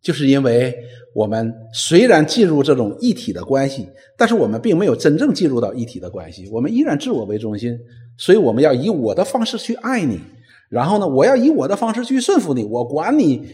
[0.00, 0.76] 就是因为。
[1.12, 6.48] 我们虽然进入这种一体的关系，但是我们并没有真正进入到一体的关系。
[6.52, 7.76] 我们依然自我为中心，
[8.16, 10.20] 所以我们要以我的方式去爱你，
[10.68, 12.62] 然后呢，我要以我的方式去顺服你。
[12.62, 13.44] 我管你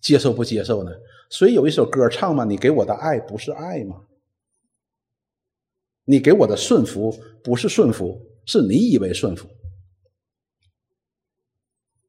[0.00, 0.90] 接受不接受呢？
[1.30, 4.04] 所以有一首歌唱嘛：“你给我的爱不是爱吗？
[6.04, 9.48] 你给我的顺服不是顺服，是你以为顺服。”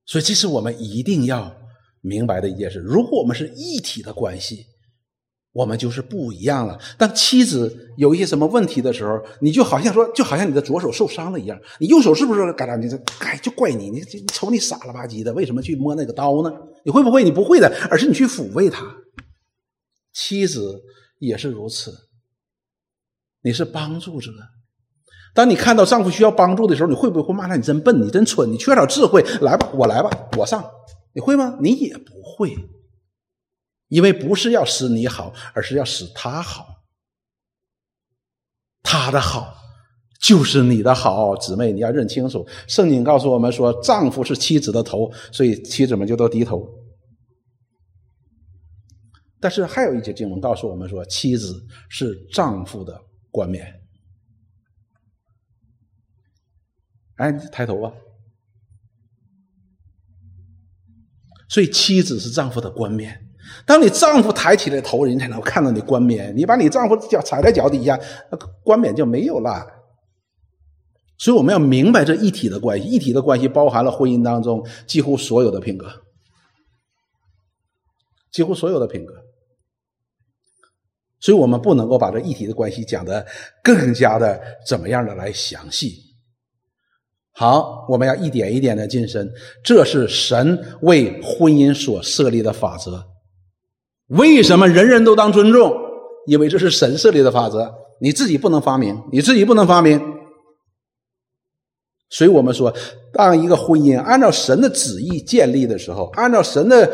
[0.06, 1.58] 所以，这是我们一定要。
[2.02, 4.66] 明白的一件事：如果我们是一体的关系，
[5.60, 6.80] 我们就是不一样了。
[6.98, 12.78] 当妻子有一些什么问题的时候，你就好像说，就好像你的左手受伤了一样，你右手是不是嘎哒？
[12.78, 16.54] 你这哎，就怪你，你你瞅你傻了吧唧的，为什么去摸那个刀呢？
[16.86, 17.26] 你会不会？
[17.26, 18.86] 你不会的，而是你去抚慰他。
[20.14, 20.82] 妻子
[21.20, 21.94] 也是如此，
[23.44, 24.32] 你是帮助者。
[25.36, 27.58] 当你看到丈夫需要帮助的时候，你会不会骂他？
[27.58, 29.22] 你真笨，你真蠢，你缺少智慧。
[29.42, 30.64] 来吧，我来吧，我上。
[31.14, 31.58] 你会吗？
[31.60, 32.56] 你也不会，
[33.90, 36.78] 因为不是要使你好，而是要使他好。
[38.82, 39.54] 他的好
[40.20, 42.48] 就是你的好，姊妹，你要认清楚。
[42.68, 46.68] 圣经告诉我们说，丈夫是妻子的头，所以妻子们就都低头。
[49.40, 53.82] 但是还有一节经文告诉我们说，妻子是丈夫的冠冕。
[57.16, 57.94] 哎，抬头吧。
[61.48, 63.29] 所以，妻子是丈夫的冠冕。
[63.66, 66.36] 当你丈夫抬起了头，人才能看到你冠冕。
[66.36, 68.00] 你把你丈夫脚踩在脚底下，
[68.32, 69.66] 那冠冕就没有了。
[71.18, 72.88] 所以，我们要明白这一体的关系。
[72.88, 75.88] 一体的关系包含了婚姻当中几乎所有的品格，
[78.32, 79.14] 几乎所有的品格。
[81.20, 83.26] 所以我们不能够把这一体的关系讲的
[83.62, 85.94] 更加的怎么样的来详细。
[87.32, 89.30] 好，我们要一点一点的晋升，
[89.64, 93.06] 这是神为婚姻所设立的法则。
[94.10, 95.74] 为什么人人都当尊重？
[96.28, 100.00] 因为这是神设立的法则，你自己不能发明，你自己不能发明。
[102.10, 102.74] 所以我们说，
[103.14, 106.92] 当一个婚姻按照神的旨意建立的时候，按照神的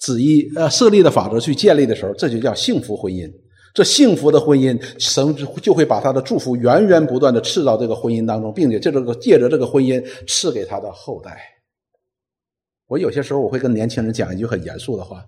[0.00, 3.28] 旨意呃设立的法则去建立的时候，这就叫幸福婚姻。
[3.74, 11.38] 这幸福的婚姻，神就会把他的祝福源源不断的赐到这个婚姻当中，并且借这个借着这个婚姻赐给他的后代。
[12.86, 15.22] 我有些时候我会跟年轻人讲一句很严肃的话，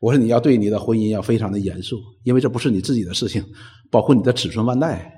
[0.00, 3.44] 我说你要对你的婚姻要非常的严肃，因为这不是你自己的事情，
[3.90, 5.12] 包括你的子孙万代。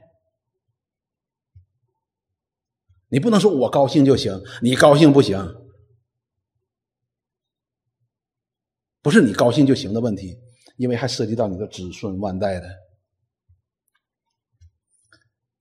[3.08, 5.38] 你不能说我高兴就行，你高兴不行，
[9.02, 10.36] 不是你高兴就行的问题，
[10.76, 12.68] 因为还涉及到你的子孙万代的。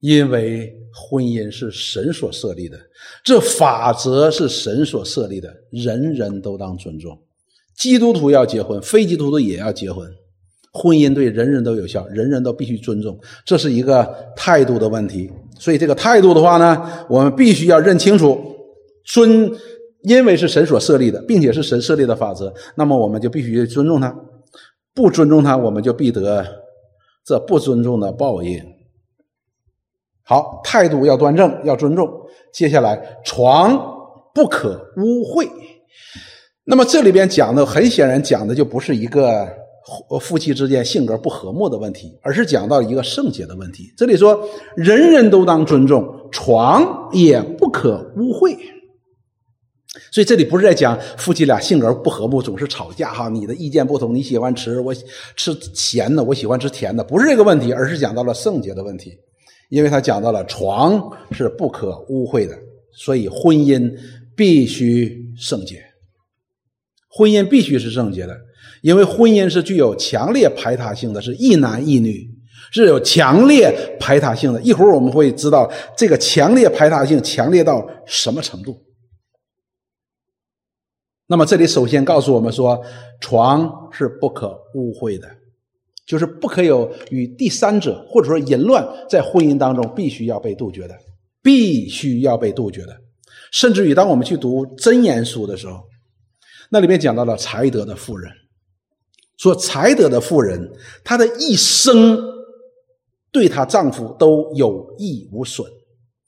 [0.00, 2.78] 因为婚姻是神所设立的，
[3.24, 7.20] 这法则是神所设立的，人人都当尊重。
[7.78, 10.06] 基督徒要结婚，非基督徒也要结婚。
[10.72, 15.30] 婚姻对人人都有效，人人都必须尊重，这是一个态度的问题。
[15.58, 18.38] 所以这个态度的话呢，我们必须要认清楚，
[19.04, 19.50] 尊，
[20.02, 24.14] 因为是神所设立的，并且是神设立的法则，那么我们就必须尊重他，
[24.94, 26.44] 不尊重他，我们就必得
[27.24, 28.62] 这不尊重的报应。
[30.22, 32.08] 好，态度要端正，要尊重。
[32.52, 33.76] 接下来，床
[34.34, 35.48] 不可污秽。
[36.68, 39.48] 那么这里边讲的很显然讲的就不是一个。
[40.20, 43.90] 夫妻之间性格不和睦的问题，而是讲到一个圣洁的问题。
[43.96, 44.38] 这里说，
[44.76, 48.54] 人人都当尊重，床也不可污秽。
[50.12, 53.30] 所以这里不是在讲夫妻俩性格不和睦，总是吵架哈。
[53.30, 54.92] 你的意见不同，你喜欢吃我
[55.34, 59.16] 吃咸的，我喜欢吃甜的，不是这个问题，而是讲到了圣洁的问题。
[59.70, 62.54] 因为他讲到了床是不可污秽的，
[62.92, 63.90] 所以婚姻
[64.36, 65.82] 必须圣洁，
[67.08, 68.36] 婚姻必须是圣洁的。
[68.82, 72.30] 因为婚姻是具有强烈排他性的，是一男一女，
[72.70, 74.62] 是有强烈排他性的。
[74.62, 78.80] 一会儿我们会知道这个强烈排他性强烈到什么程度。
[81.26, 82.80] 那么这里首先告诉我们说，
[83.20, 85.28] 床是不可污秽的，
[86.06, 90.94] 就是不可有与第三者或者说淫乱在婚姻当中必须要被杜绝的，
[91.42, 92.96] 必须要被杜绝的。
[93.50, 95.82] 甚至于当我们去读真言书的时候，
[96.70, 98.30] 那里面讲到了才德的妇人。
[99.36, 100.68] 说才德的妇人，
[101.04, 102.20] 她的一生
[103.30, 105.64] 对她丈夫都有益无损。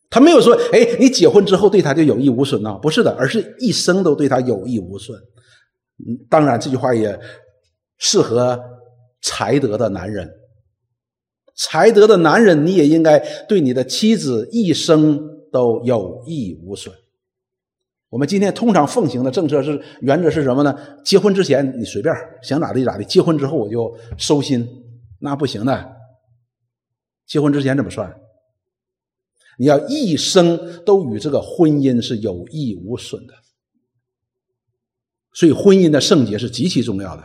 [0.09, 5.20] 她没有说：“哎，你结婚之后对她就有益无损呢？”不是的，而是一生都对她有益无损。
[6.29, 7.18] 当然这句话也
[7.98, 8.59] 适合
[9.22, 10.31] 才德的男人。
[11.57, 15.20] 才德的男人，你也应该对你的妻子一生
[15.53, 16.94] 都有益无损。
[18.11, 20.77] 我们今天通常奉行的政策是原则是什么呢？
[21.05, 24.68] 结婚之前你随便想咋地咋地，结婚之后我就收心，
[25.20, 25.96] 那不行的。
[27.25, 28.12] 结婚之前怎么算？
[29.59, 33.35] 你要一生都与这个婚姻是有益无损的。
[35.33, 37.23] 所以婚姻的圣洁是极其重要的。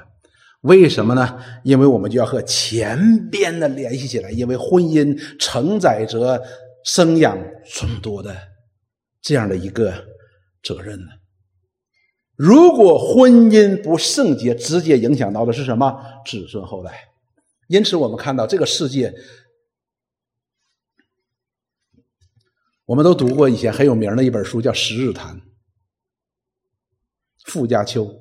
[0.62, 1.40] 为什么呢？
[1.64, 6.40] 因为我们就要和前边的联系起来，因为婚姻承载着
[6.84, 7.36] 生养
[7.74, 8.36] 众多的
[9.24, 10.14] 这样的一个。
[10.66, 11.12] 责任呢？
[12.36, 16.04] 如果婚姻不圣洁，直接影响到的是什么？
[16.26, 17.12] 子孙后代。
[17.68, 19.14] 因此，我们看到这个世界，
[22.86, 25.38] 我们都读过以前很有名的一本书，叫《十日谈》。
[27.46, 28.20] 傅家秋，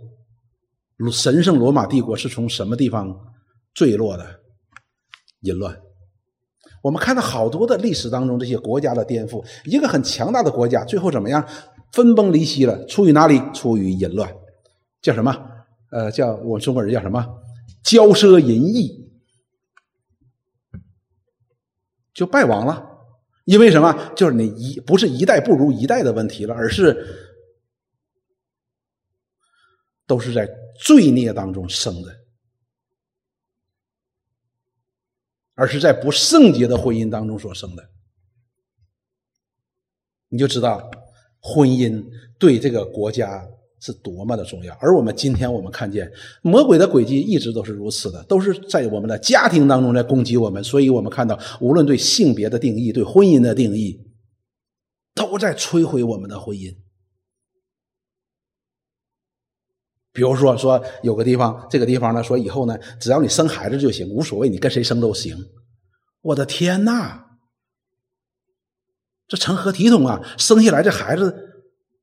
[1.11, 3.35] 神圣罗马帝国是从什么地方
[3.73, 4.41] 坠落的？
[5.41, 5.81] 淫乱。
[6.83, 11.47] 我们看到好多的历史当中，这些国家的颠覆，一个很强大的国家，最后怎么样？
[11.95, 13.39] 分崩离析了，出于哪里？
[13.55, 14.37] 出于淫乱，
[15.01, 15.33] 叫什么？
[15.91, 17.25] 呃，叫我们中国人叫什么？
[17.85, 19.09] 骄奢淫逸，
[22.13, 22.91] 就败亡了。
[23.45, 24.13] 因为什么？
[24.17, 27.41] 就是你一不是一代不如一代的问题了，而是
[30.05, 30.49] 都是在
[30.81, 32.25] 罪孽当中生的，
[35.55, 37.89] 而是在不圣洁的婚姻当中所生的，
[40.29, 40.91] 你就知道。
[41.47, 42.03] 婚姻
[42.39, 43.47] 对这个国家
[43.81, 54.01] 是多么的重要，而我们今天我们看见魔鬼的诡计一直都是如此的，都是在我们的家庭当中在攻击我们，所以我们看到无论对性别的定义、对婚姻的定义，
[55.15, 56.75] 都在摧毁我们的婚姻。
[60.15, 65.37] 比如说，说有个地方，这个地方呢，说以后呢，只要你生孩子就行，无所谓，你跟谁生都行。
[66.23, 67.24] 我的天哪！
[69.27, 70.21] 这成何体统啊！
[70.37, 71.35] 生下来这孩子，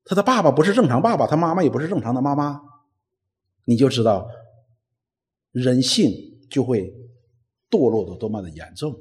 [0.04, 2.60] 他的爸爸不是正常爸爸，他妈妈也不是正常的妈妈，
[3.64, 4.28] 你就知道
[5.52, 6.10] 人性
[6.50, 6.92] 就会
[7.70, 8.94] 堕落的多么的严重。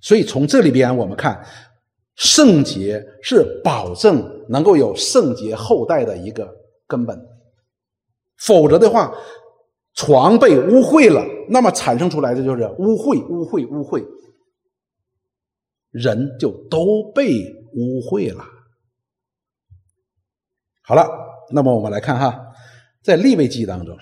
[0.00, 1.44] 所以从这里边我们看，
[2.14, 6.48] 圣洁是保证能够有圣洁后代的一个
[6.86, 7.20] 根本。
[8.38, 9.12] 否则的话，
[9.94, 14.02] 床被污秽了，那么产生出来的就是污秽、污秽、污秽，
[15.90, 17.42] 人就都被
[17.74, 18.44] 污秽了。
[20.82, 21.06] 好了，
[21.52, 22.38] 那么我们来看哈，
[23.02, 23.96] 在立位记当中，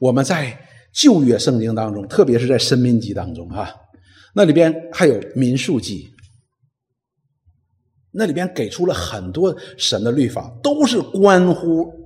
[0.00, 0.58] 我们在
[0.92, 3.72] 旧约圣经当中，特别是在申命记当中哈，
[4.34, 6.10] 那里边还有民数记，
[8.10, 12.00] 那里边给出了很多神的律法，都是关乎。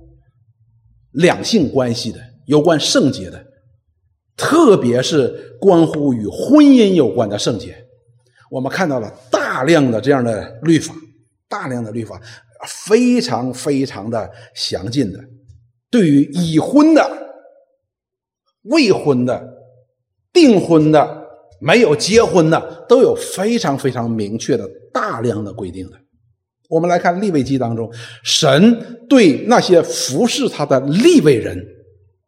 [1.11, 3.43] 两性关系的，有关圣洁的，
[4.35, 7.86] 特别是关乎与婚姻有关的圣洁，
[8.49, 10.93] 我们看到了大量的这样的律法，
[11.49, 12.21] 大量的律法，
[12.67, 15.19] 非常非常的详尽的，
[15.89, 17.09] 对于已婚的、
[18.63, 19.47] 未婚的、
[20.31, 21.25] 订婚的、
[21.59, 25.97] 没有结婚的，都有非常非常明确的大量的规定的。
[26.69, 27.89] 我们来看立位记当中，
[28.23, 31.57] 神对那些服侍他的立位人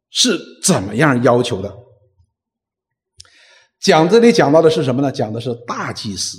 [0.09, 1.73] 是怎么样要求的？
[3.79, 5.11] 讲这里讲到的是什么呢？
[5.11, 6.37] 讲的是大祭司，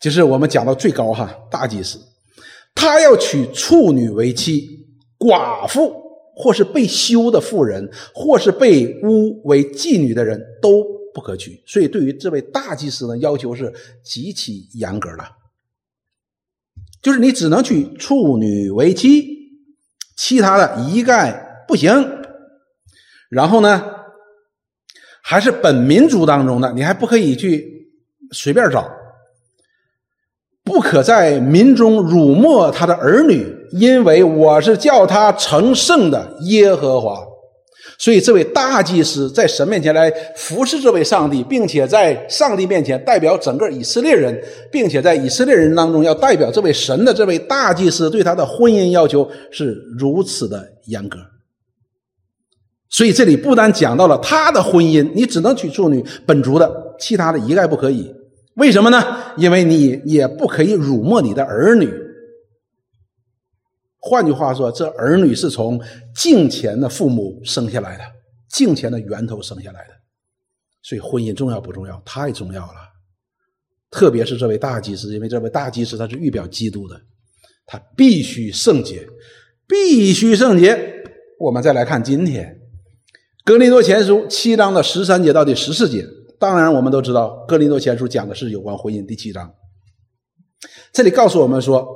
[0.00, 1.98] 就是我们讲到最高哈，大祭司，
[2.74, 4.86] 他要娶处女为妻，
[5.18, 5.92] 寡妇
[6.36, 11.62] 或是被休的妇人，或是被污为妓女的人都不可娶。
[11.66, 13.72] 所以，对于这位大祭司呢，要求是
[14.04, 15.24] 极其严格的。
[17.02, 19.26] 就是你只能娶处女为妻，
[20.16, 21.90] 其他的一概不行。
[23.28, 23.84] 然后呢，
[25.22, 27.88] 还是本民族当中的，你还不可以去
[28.32, 28.86] 随便找，
[30.64, 37.24] 不可在民中辱没他的儿女，因为我是叫他成圣的耶和华。
[37.98, 51.18] 所以，这位大祭司在神面前来服侍这位上帝，并且在上帝面前代表整个以色列人，并且在以色列人当中要代表这位神的这位大祭司，对他的婚姻要求是如此的严格。
[52.92, 58.14] 所以，这里不单讲到了他的婚姻，你只能娶处女本族的，其他的一概不可以。
[58.56, 59.02] 为什么呢？
[59.38, 61.90] 因为你也不可以辱没你的儿女。
[63.98, 65.80] 换句话说，这儿女是从
[66.14, 68.04] 敬虔的父母生下来的，
[68.50, 69.94] 敬虔的源头生下来的，
[70.82, 71.98] 所以婚姻重要不重要？
[72.04, 72.74] 太重要了。
[73.90, 77.00] 特别是这位大祭司，因为这位大祭司他是预表基督的，
[77.64, 79.06] 他必须圣洁，
[79.66, 81.02] 必须圣洁。
[81.38, 82.54] 我们再来看今天
[83.44, 86.06] 《格林多前书》七章的十三节到第十四节。
[86.38, 89.52] 当然，我们都知道《格林多前书》讲的是有关婚姻第七章，
[90.92, 91.86] 这里告诉我们说。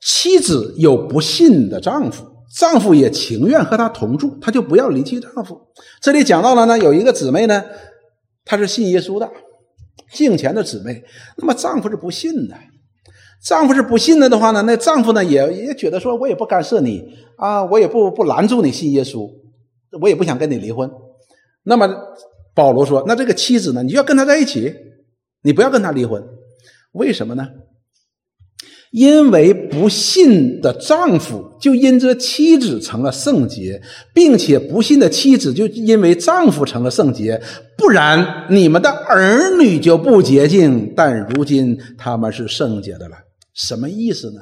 [0.00, 2.24] 妻子有不信的丈夫，
[2.56, 5.60] 丈夫也情愿和她同住，她就不要离弃丈夫。
[6.00, 7.64] 这里讲到了呢，有一个姊妹呢，
[8.44, 9.28] 她是信耶稣的，
[10.12, 11.02] 敬虔的姊妹。
[11.36, 12.54] 那么丈夫是不信的，
[13.42, 17.02] 丈夫是不信的的话呢，那丈夫呢也也觉得说，我也不干涉你
[17.36, 19.28] 啊，我也不不拦住你信耶稣，
[20.00, 20.90] 我也不想跟你离婚。
[21.62, 21.88] 那么
[22.54, 24.74] 保罗说，那这个妻子呢，你就要跟他在一起，
[25.42, 26.22] 你不要跟他离婚，
[26.92, 27.48] 为什么呢？
[28.90, 33.82] 因为不信的丈夫就因这妻子成了圣洁，
[34.14, 37.38] 并且不信的妻子就因为丈夫成了圣洁，
[37.76, 43.16] 不然你们的儿女就不洁净，但如今他们是圣洁的了。
[43.52, 44.40] 什么意思呢？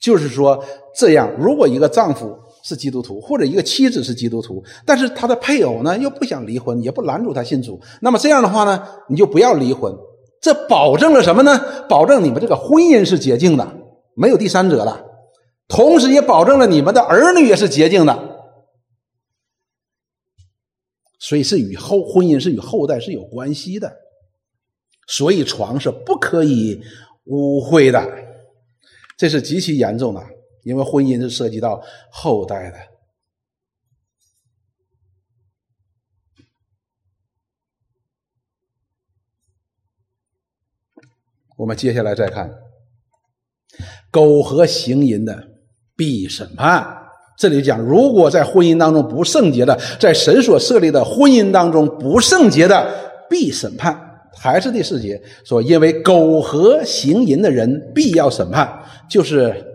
[0.00, 0.64] 就是说，
[0.96, 9.92] 这样，如果一个丈夫是基督徒，或者一个妻子是基督徒，但是他的配偶呢又不想离婚，也不拦住他信主，那么这样的话呢，你就不要离婚。
[10.40, 11.58] 这保证了什么呢？
[11.88, 13.76] 保证你们这个婚姻是洁净的，
[14.14, 15.04] 没有第三者了。
[15.66, 18.16] 同时也保证了你们的儿女也是洁净的。
[21.18, 23.92] 所以是与后婚姻是与后代是有关系的。
[25.08, 26.80] 所以床是不可以
[27.24, 28.06] 污秽的，
[29.16, 30.22] 这是极其严重的，
[30.64, 32.76] 因为婚姻是涉及到后代的。
[41.56, 42.48] 我们接下来再看，
[44.12, 45.48] 苟合行淫的
[45.96, 46.96] 必审判。
[47.36, 53.96] 这里讲，如果在婚姻当中不圣洁的，在神所设立的婚姻当中不圣洁的，必审判。
[54.36, 59.67] 还是第四节说，因为苟合行淫的人必要审判，就是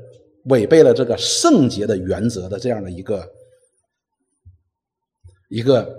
[0.46, 3.30] 违背了这个圣洁的原则的这样的一个
[5.50, 5.96] 一个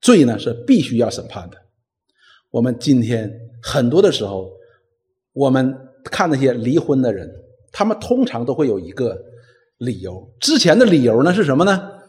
[0.00, 1.56] 罪呢，是必须要审判的。
[2.50, 3.40] 我们今天。
[3.66, 4.52] 很多的时候，
[5.32, 7.34] 我们看那些离婚的人，
[7.72, 9.18] 他们通常都会有一个
[9.78, 10.30] 理由。
[10.38, 12.02] 之前的理由呢是什么呢？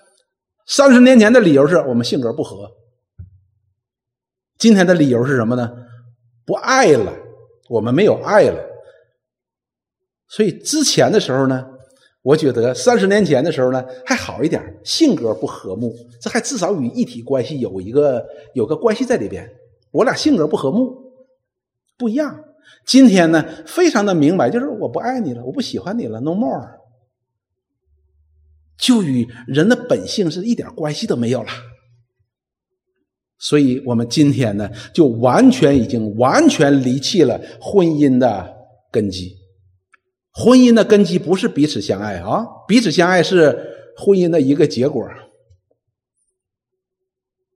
[0.67, 2.69] 三十年前的理由是我们性格不合。
[4.57, 5.87] 今天的理由是什么呢？
[6.45, 7.13] 不爱了，
[7.69, 8.61] 我们没有爱了。
[10.27, 11.65] 所以之前的时候呢，
[12.21, 19.47] 我觉得三十年前的时候呢还好一点，性格不和睦，这还至少与一体关系有一个有个关系在里边。
[19.91, 20.93] 我俩性格不和睦，
[21.97, 22.43] 不一样。
[22.85, 26.67] 今天呢，非常的明白，就是我不爱你了，我不喜欢你了，no more，
[28.77, 31.49] 就与人的本性是一点关系都没有了。
[33.37, 38.53] 所以，我们今天呢，就完全已经完全离弃了婚姻的
[38.91, 39.35] 根基。
[40.35, 45.09] 婚姻的根基不是彼此相爱啊，彼此相爱是婚姻的一个结果。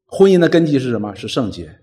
[0.05, 1.13] 婚姻的根基是什么？
[1.13, 1.81] 是圣洁。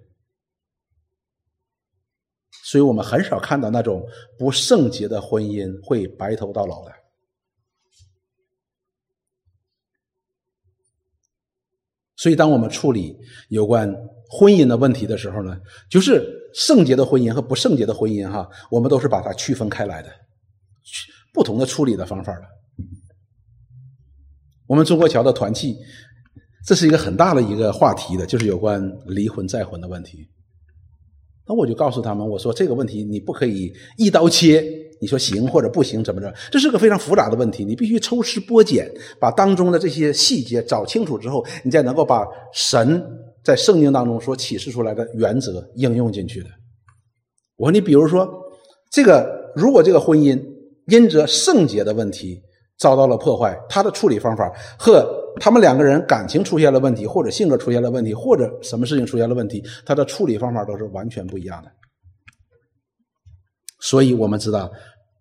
[2.64, 4.04] 所以我们很少看到那种
[4.38, 6.92] 不圣洁的婚姻会白头到老的。
[12.16, 13.16] 所以，当我们处理
[13.50, 13.94] 有关
[14.30, 20.10] 婚姻的问题的时候呢，就是圣洁的婚姻和不圣洁的婚姻，哈，我们都是把它区分开来的，
[21.36, 22.46] 不同的处理的方法了。
[24.66, 25.76] 我们中国桥的团契，
[26.66, 30.26] 这是一个很大的一个话题的，就是有关离婚再婚的问题。
[31.46, 34.64] 那我就告诉他们，我说这个问题你不可以一刀切，
[34.98, 36.34] 你说行或者不行怎么着？
[36.50, 43.04] 这是个非常复杂的问题，你必须抽丝剥茧，把当中的这些细节找清楚之后，你才能够把神
[43.44, 46.48] 在圣经当中所启示出来的原则应用进去的。
[47.56, 48.26] 我说你比如说，
[48.90, 50.55] 这个如果这个婚姻
[50.86, 52.42] 因着圣洁的问题
[52.78, 55.24] 遭到了破坏，他的处理方法和。
[55.38, 61.70] 他们两个人感情出现了问题，或者性格出现了问题，或者什么事情出现了问题，他的处理方法都是完全不一样的。
[63.78, 64.72] 所以我们知道，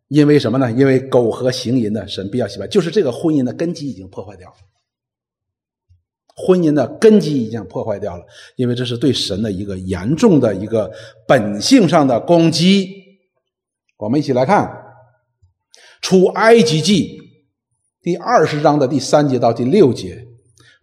[0.08, 0.72] 因为什么呢？
[0.72, 4.56] 因为苟合行淫的神比较喜欢，就是这个婚姻的根基已经破坏掉了。
[6.38, 8.24] 婚姻的根基已经破坏掉了，
[8.56, 10.90] 因为这是对神的一个严重的一个
[11.28, 12.90] 本性上的攻击。
[13.98, 14.66] 我们一起来看
[16.02, 17.20] 《出埃及记》。
[18.02, 20.18] 第二十章的第三节到第六节，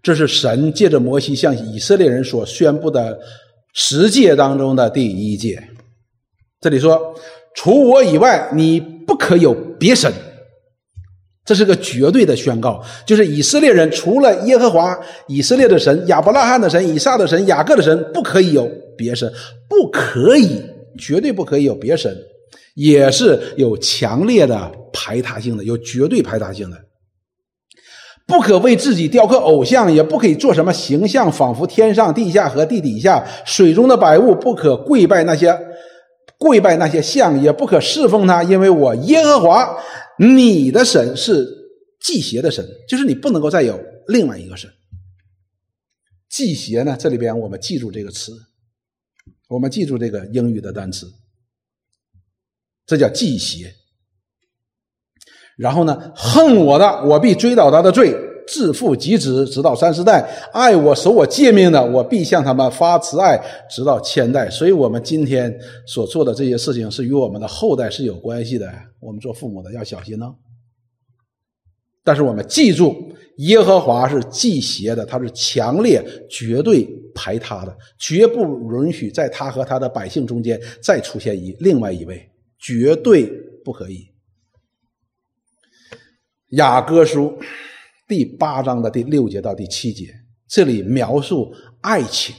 [0.02, 3.18] 这是神借着摩西向以色列人所宣布的
[3.74, 5.62] 十诫当中的第一诫。
[6.60, 7.14] 这里说
[7.54, 10.12] ：“除我以外，你不可有别神。”
[11.44, 14.96] 这是个绝对的宣告，就是以色列人除了耶和华
[15.26, 19.28] 以色列的神、亚伯拉罕的神、以撒的神、雅各的神，不可以有别神，
[19.68, 20.62] 不可以，
[20.96, 22.16] 绝对不可以有别神，
[22.74, 26.76] 也是有强烈的排他性的，有绝对排他性的。
[28.24, 35.58] 不可为自己雕刻偶像，也不可以做什么形象，仿佛天上、地下和地底下、水中的百物，不可跪拜那些
[36.38, 39.76] 跪拜那些像，也不可侍奉他，因为我耶和华
[40.18, 41.48] 你的神是
[42.00, 44.70] 祭邪的神，就是你不能够再有另外一个神。
[46.30, 46.96] 祭邪呢？
[46.98, 48.32] 这里边我们记住这个词，
[49.48, 51.12] 我们记住这个英语的单词，
[52.86, 53.74] 这叫祭邪。
[55.56, 58.14] 然后呢，恨我的，我必追讨他的罪，
[58.48, 63.40] 自父及子，直到三十代；爱我、守我诫命的，我必向他们发慈爱，
[63.70, 64.48] 直到千代。
[64.50, 65.54] 所以，我们今天
[65.86, 68.66] 所做的这些事情，是与我们的后代是有关系的。
[69.00, 70.26] 我们做父母的要小心呢。
[72.02, 72.96] 但是，我们记住，
[73.36, 78.42] 耶和华是忌邪的，他是强烈、绝对排他的，绝不
[78.82, 82.20] 允许在他和他的百姓中间再出现一另外一位，
[82.58, 83.30] 绝对
[83.64, 84.11] 不可以。
[86.52, 87.32] 雅歌书
[88.06, 90.08] 第八章的第六节到第七节，
[90.46, 91.50] 这里描述
[91.80, 92.34] 爱情，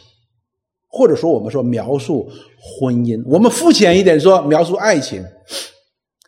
[0.87, 3.23] 或者说我们说描述婚姻。
[3.25, 5.23] 我们肤浅一点说描述爱情，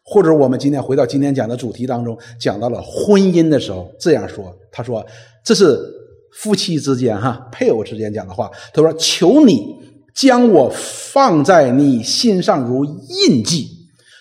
[0.03, 5.05] 或者我们今天回到今天讲的主题当中，讲到了婚姻的时候，这样说：他说
[5.43, 5.79] 这是
[6.33, 8.49] 夫妻之间哈配偶之间讲的话。
[8.73, 9.75] 他说：“求你
[10.15, 13.69] 将我放在你心上如印记，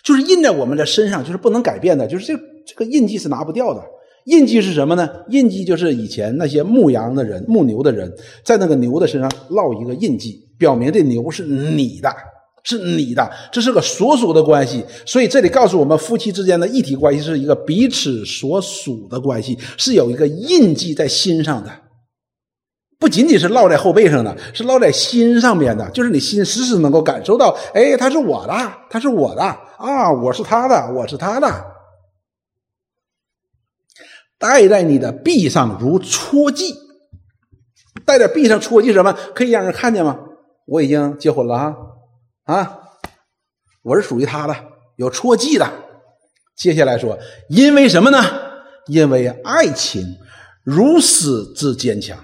[0.05, 3.83] 就是印在我们的身上，就是不能改变的，就是这。”这个印记是拿不掉的。
[4.27, 5.07] 印记是什么呢？
[5.29, 8.11] 印记就是以前那些牧羊的人、牧牛的人，
[8.43, 12.11] 在那个牛的身上烙一个印记，表明这牛是你的，
[12.63, 13.31] 是你的。
[13.53, 14.83] 这是个所属的关系。
[15.05, 21.71] 所以这里告诉我们，夫妻之间的一体关系是一个彼此所属的关系，是有一个印记在心上的，
[22.99, 25.87] 不仅仅是烙在后背上的，是烙在心上面的。
[25.91, 28.55] 就是你心时时能够感受到，哎，他是我的，
[28.89, 31.74] 他是我的啊，我是他的，我是他的。
[34.39, 36.75] 戴在你的臂上如戳记，
[38.05, 39.13] 戴在臂上戳记什么？
[39.35, 40.19] 可以让人看见吗？
[40.67, 41.77] 我已经结婚了啊
[42.45, 42.81] 啊！
[43.83, 44.57] 我是属于他的，
[44.97, 45.71] 有戳记的。
[46.57, 47.19] 接下来说，
[47.49, 48.19] 因为什么呢？
[48.87, 50.03] 因为爱情
[50.63, 52.19] 如此之坚强。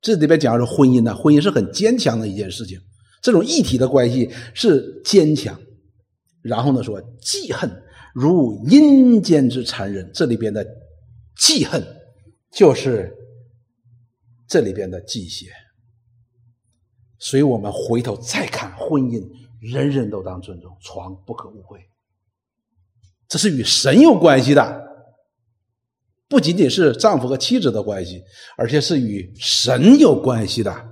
[0.00, 2.78] 这里边讲的是婚姻呢，婚姻是很坚强的一件事情，
[3.22, 5.56] 这种一体的关系是坚强。
[6.42, 7.70] 然后呢，说记恨
[8.14, 10.66] 如阴间之残忍，这里边的
[11.42, 11.84] 记恨
[12.52, 13.12] 就是
[14.46, 15.50] 这里边的忌邪。
[17.18, 19.28] 所以我们回头再看婚姻，
[19.60, 21.80] 人人都当尊重，床不可误会。
[23.26, 24.82] 这是与神有关系的，
[26.28, 28.22] 不仅仅是丈夫和妻子的关系，
[28.56, 30.90] 而且是与神有关系的。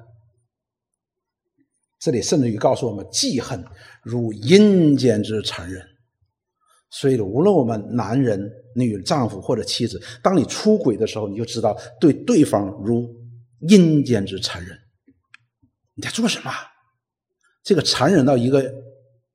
[2.00, 3.64] 这里甚至于告诉我们，记恨
[4.02, 5.86] 如阴间之残忍。
[6.90, 13.08] 所以，无论我们男人、女丈夫或者妻子，当你出轨的时候，你就知道对对方如
[13.60, 14.76] 阴间之残忍。
[15.94, 16.50] 你在做什么？
[17.62, 18.74] 这个残忍到一个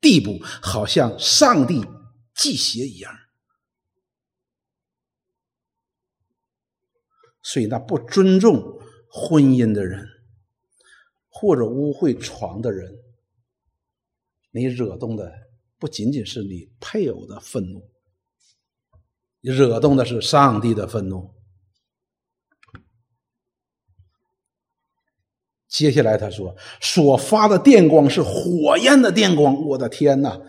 [0.02, 1.86] 地步，好像上帝
[2.34, 3.14] 祭邪一样。
[7.42, 8.80] 所以，那不尊重
[9.10, 10.06] 婚姻的人，
[11.30, 12.92] 或者污秽床的人，
[14.52, 15.32] 你惹动的
[15.80, 17.90] 不仅仅是你配偶的愤怒，
[19.42, 21.32] 惹动的是上帝的愤怒。
[25.68, 30.40] 接下来他说：“所发的电光是火焰的电光，我的天哪，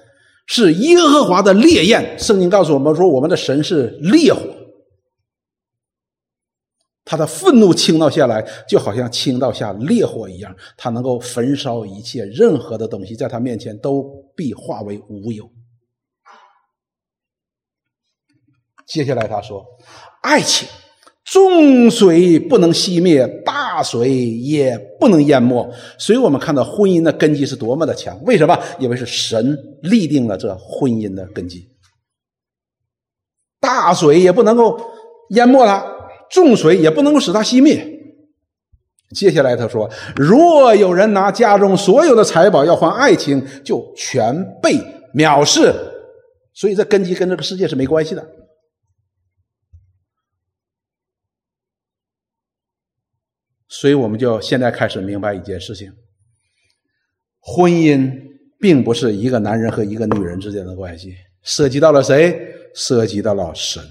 [0.46, 4.40] 是耶和华的烈焰。”圣经告诉我们说：“我们的神是烈火，
[7.06, 14.04] 他的愤怒倾倒下来，就好像倾倒下烈火一样，他能够焚烧一切，任何的东西在他面前都
[14.36, 15.50] 必化为乌有。”
[18.86, 19.64] 接下来他说
[20.20, 20.68] ：“爱情。”
[21.28, 25.68] 重水不能熄灭，大水也不能淹没。
[25.98, 28.16] 所以我们看到婚姻的根基是多么的强。
[28.22, 28.56] 为什么？
[28.78, 31.68] 因为是神立定了这婚姻的根基。
[33.58, 34.80] 大水也不能够
[35.30, 35.84] 淹没它，
[36.30, 37.92] 众水也不能够使它熄灭。
[39.14, 44.74] 接下来他说：“若有人拿家中所有的财宝要换爱情，就全被
[45.14, 45.72] 藐视。”
[46.52, 48.26] 所以这根基跟这个世界是没关系的。
[53.68, 55.92] 所以，我们就现在开始明白一件事情：
[57.38, 58.10] 婚姻
[58.58, 62.54] 并不是一个男人和一个女人之间的关系，涉及到了谁？
[62.74, 63.82] 涉及到了神。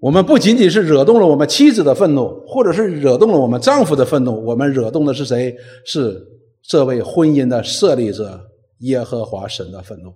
[0.00, 5.54] 我们不仅仅是惹动了我们妻子的愤怒，或者是惹动了我们丈夫的愤怒，我们惹动的是谁？
[5.84, 6.26] 是
[6.62, 10.14] 这位婚姻的设立者耶和华神的愤怒。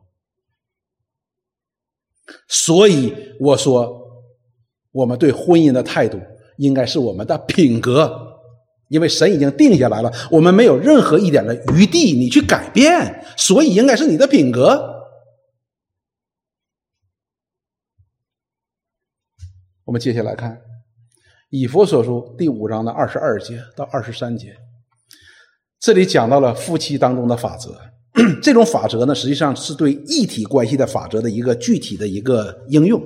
[2.49, 4.23] 所以我说，
[4.91, 6.19] 我们对婚姻的态度。
[6.57, 8.17] 应该是我们的品格，
[8.87, 15.03] 因为神已经定下来了，我们没有任何一点的余地你去改变，所以应该是你的品格。
[19.83, 20.51] 我们接下来看
[21.51, 24.53] 《以佛所书》第五章的二十二节到二十三节，
[25.79, 27.79] 这里讲到了夫妻当中的法则。
[28.43, 33.01] 这种法则呢，实际上是对一体关系的法则的一个具体的一个应用。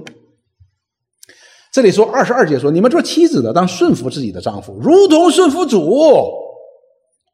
[1.70, 5.90] 这里说二十二节说，你们做妻子的当顺服自己的丈夫，如同顺服主。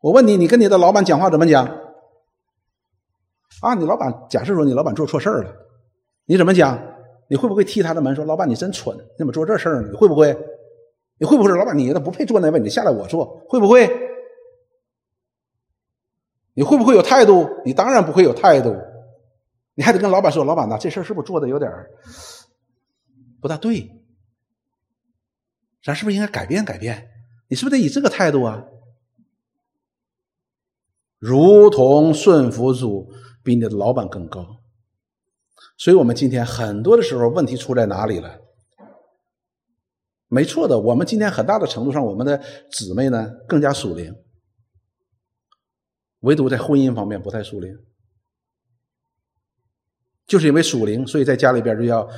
[0.00, 1.64] 我问你，你跟你的老板讲话怎么讲？
[3.60, 5.52] 啊，你老板假设说你老板做错事儿了，
[6.26, 6.93] 你怎么讲？
[7.28, 9.88] 你会不会踢他的门说，老板你真蠢，你怎么做这事儿呢？
[9.90, 10.36] 你会不会？
[11.18, 13.88] 你会不会，老板你都不配坐那位，你下来我坐，会不会？
[16.54, 17.48] 你会不会有态度？
[17.64, 18.76] 你当然不会有态度，
[19.74, 21.70] 你还得跟老板说，老板呐，这事儿是不是做的有点
[23.40, 23.90] 不大对？
[25.82, 27.10] 咱是不是应该改变改变？
[27.48, 28.64] 你是不是得以这个态度啊？
[31.18, 33.10] 如同顺服主
[33.42, 34.63] 比你的老板更高。
[35.76, 38.40] 所以我们今天很多的时候问题出在哪里了？
[40.28, 44.14] 没错的，我们今天很大的程度上，我们的姊妹呢更加属灵，
[46.20, 47.76] 唯独在婚姻方面不太属灵。
[50.26, 52.08] 就是因为属灵，所以在家里边就要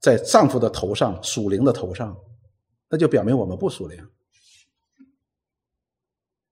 [0.00, 2.16] 在丈夫的头上属灵的头上。
[2.90, 4.06] 那就表明我们不属灵。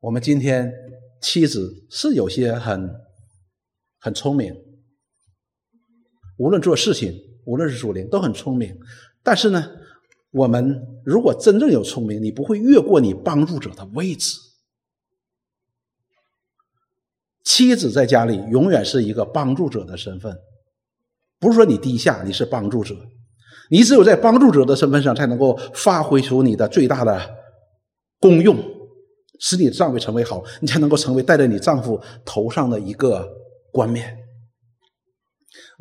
[0.01, 0.73] 我们今天
[1.21, 2.91] 妻子是有些很
[4.01, 4.55] 很聪明，
[6.43, 7.15] 无论做事情，
[7.45, 8.77] 无论是属灵，都很聪明。
[9.23, 9.65] 但是呢，
[10.33, 14.37] 我们如果真正有聪明，你不会越过你帮助者的位置。
[17.45, 20.37] 妻子在家里永远是一个帮助者的身份，
[21.39, 22.97] 不是说你低下，你是帮助者。
[23.71, 27.21] 你只有在帮助者的身份上，才能够发挥出你的最大的
[28.19, 28.59] 功用，
[29.39, 33.29] 使你的丈夫成为好，你才能够成为戴在你丈夫头上的一个
[33.71, 34.19] 冠冕。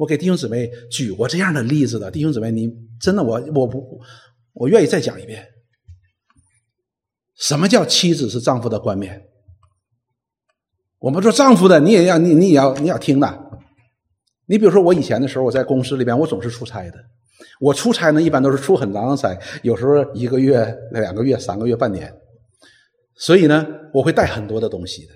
[0.01, 2.67] 我给弟兄姊妹举过这样的例子的，弟兄姊妹，你
[2.99, 4.01] 真的我我不
[4.53, 5.47] 我愿意再讲一遍，
[7.35, 9.21] 什么叫妻子是丈夫的冠冕？
[10.97, 13.51] 我们做丈夫的，你也要你你也要你要听的。
[14.47, 16.97] 你比如说，我以前的时候，我在公司里边，我总是出差的。
[17.59, 22.11] 我出差呢，一般都是出很长的差，有时候一个月、两个月、三个月、半年。
[23.17, 25.13] 所以呢，我会带很多的东西的。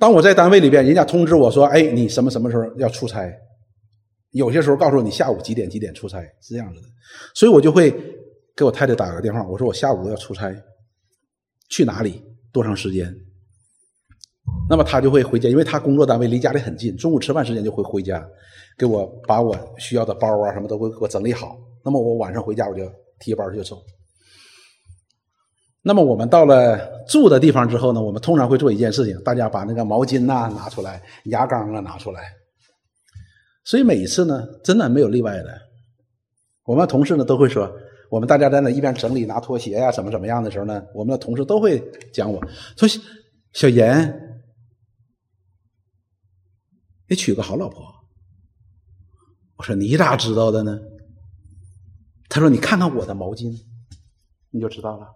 [0.00, 3.30] 当我在单位里边，人家通知我说：“哎，你什么什么时候要出差？”
[4.32, 6.86] 有些时候告诉你下午几点几点出差是这样子的，
[7.34, 7.90] 所以我就会
[8.56, 10.50] 给我太太打个电话，我说我下午要出差，
[11.68, 12.22] 去哪里？
[12.50, 13.14] 多长时间？
[14.70, 18.26] 那么他就会回家，因为他工作单位离家里很近，中午吃饭时间就会回家，
[18.78, 21.58] 给我把我需要的包啊什么都会给我整理好。
[21.84, 23.76] 那么我晚上回家我就提包就走。
[25.82, 32.22] 那么我们到了住的地方之后呢，我们通常会做一件事情，大家把那个毛巾呐拿出来，牙缸啊拿出来。
[33.64, 35.58] 所以每一次呢，真的没有例外的。
[36.64, 37.72] 我们同事呢都会说，
[38.10, 42.40] 我们大家在那一边整理拿拖鞋呀，怎么怎么样的时候呢，我们的同事都会讲我
[42.76, 42.86] 说
[43.54, 44.42] ：“小严，
[47.08, 47.82] 你娶个好老婆。”
[49.56, 50.78] 我说：“你咋知道的呢？”
[52.28, 53.50] 他说：“你看看我的毛巾，
[54.50, 55.06] 你就知道了。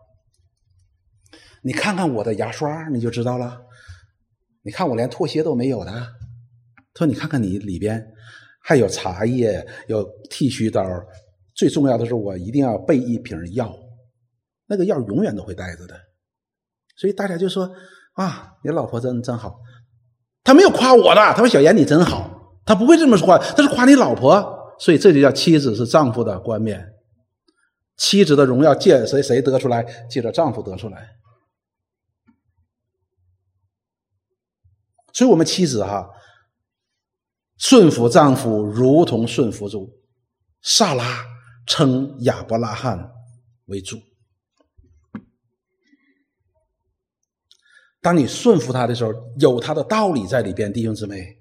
[1.65, 3.61] 你看看我的牙刷，你就知道了。
[4.63, 5.91] 你看我连拖鞋都没有的。”
[6.93, 8.07] 他说：“你看看你里边。”
[8.67, 10.83] 还有茶叶，有剃须刀，
[11.55, 13.71] 最重要的是我一定要备一瓶药，
[14.67, 15.95] 那个药永远都会带着的。
[16.97, 17.71] 所以大家就说
[18.15, 19.61] 啊，你老婆真真好。
[20.43, 24.75] 他没有夸我的，他说小严你真好，他不会这么说，他是夸你老婆。
[24.79, 26.91] 所以这就叫妻子是丈夫的冠冕，
[27.99, 29.85] 妻子的荣耀借谁谁得出来？
[30.09, 31.11] 借着丈夫得出来。
[35.15, 36.07] 所以我们妻子哈。
[37.57, 39.89] 顺服丈夫，如同顺服主。
[40.61, 41.25] 萨拉
[41.67, 43.11] 称亚伯拉罕
[43.67, 43.99] 为主。
[48.03, 50.71] 当你顺服他的时候，有他的道理在里边。
[50.73, 51.39] 弟兄姊妹，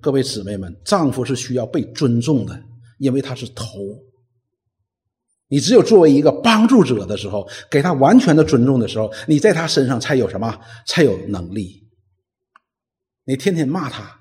[0.00, 2.62] 各位姊妹们，丈夫是需要被尊重的，
[2.98, 3.64] 因为他是头。
[5.48, 10.60] 你只有作为一个帮助者的时候，给他完全的尊重的时候，你在他身上才有什么？
[10.86, 11.85] 才有能力。
[13.26, 14.20] 你天天骂他。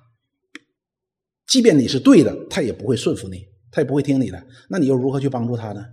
[1.47, 4.45] 即便你是对的，他也不会顺服你，他也不会听你的。
[4.69, 5.85] 那你又如何去帮助他呢？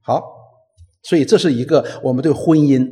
[0.00, 0.22] 好，
[1.02, 2.88] 所以这是一个我们对婚姻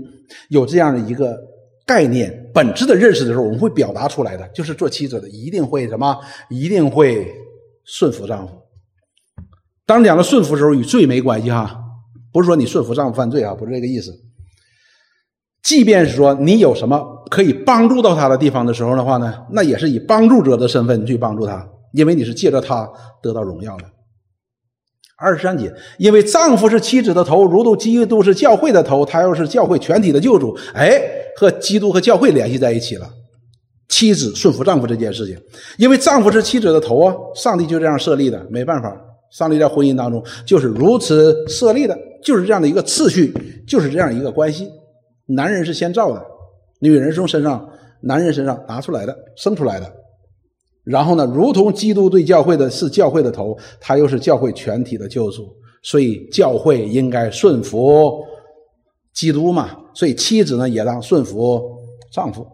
[0.48, 1.38] 有这样的一个
[1.86, 6.18] 概念、本质的认识的时候，我们会表达出来的，就是做妻子的一定会什么？
[6.50, 7.32] 一定会
[7.84, 8.62] 顺服丈夫。
[9.84, 11.80] 当讲到顺服的时候，与罪没关系哈，
[12.32, 14.25] 不是说你顺服丈夫犯罪啊，不是这个意思。
[15.66, 22.88] 即便是说你有什么可以帮助到他的地方的时候的话呢，那也是以帮助者的身份去帮助他，因为你是借着他
[23.20, 23.84] 得到荣耀的。
[25.18, 30.56] 二十三节，因为丈夫是妻子的头，如同基督是教会的头，他又是教会全体的救主。
[30.72, 31.02] 哎，
[31.36, 33.08] 和基督和教会联系在一起了。
[33.88, 35.36] 妻子顺服丈夫这件事情，
[35.78, 38.94] 因为丈夫是妻子的头啊，上帝就这样设立的，没办法，
[39.32, 43.34] 上帝在婚姻当中就是如此设立的，就是这样的一个次序，
[43.66, 44.68] 就是这样一个关系。
[45.26, 46.24] 男人是先造的，
[46.80, 47.68] 女人是从身上
[48.00, 49.92] 男人身上拿出来的，生出来的。
[50.84, 55.52] 然后呢，如同基督对教会的是教会的头，他又是教会全体的救主，
[55.82, 58.24] 所以教会应该顺服
[59.12, 59.76] 基督嘛。
[59.94, 61.60] 所以妻子呢，也当顺服
[62.12, 62.46] 丈夫。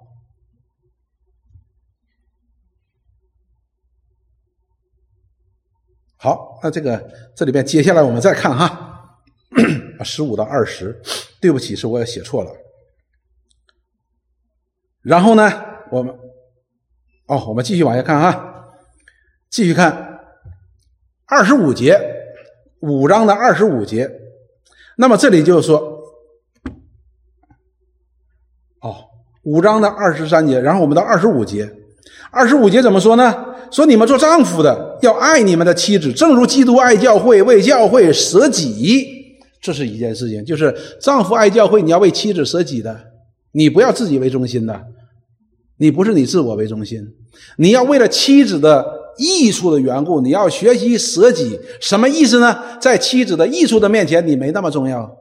[6.16, 9.18] 好，那这个这里边接下来我们再看哈，
[10.02, 10.98] 十五到二十，
[11.38, 12.61] 对不起，是我也写错了。
[15.03, 15.53] 然后呢，
[15.90, 16.14] 我们
[17.26, 18.64] 哦，我们继续往下看啊，
[19.50, 20.20] 继续看
[21.26, 21.98] 二十五节，
[22.80, 24.11] 五章的二十五节。
[24.96, 25.80] 那么这里就是说，
[28.80, 28.94] 哦，
[29.42, 31.68] 五章的二十三节，然后我们到二十五节，
[32.30, 33.46] 二十五节怎么说呢？
[33.70, 39.09] 说你们做丈夫的要爱你们的妻子，正如基督爱教会，为教会舍己。
[39.62, 43.11] 这是一件事情，就是丈夫爱教会，你要为妻子舍己的。
[43.53, 44.86] 你不要自己为中心的，
[45.76, 47.00] 你不是你自我为中心，
[47.57, 48.84] 你要为了妻子的
[49.18, 51.61] 益处的缘故，你要学习舍己。
[51.80, 52.78] 什么意思呢？
[52.80, 55.18] 在妻子的益处的面前，你没那么重要。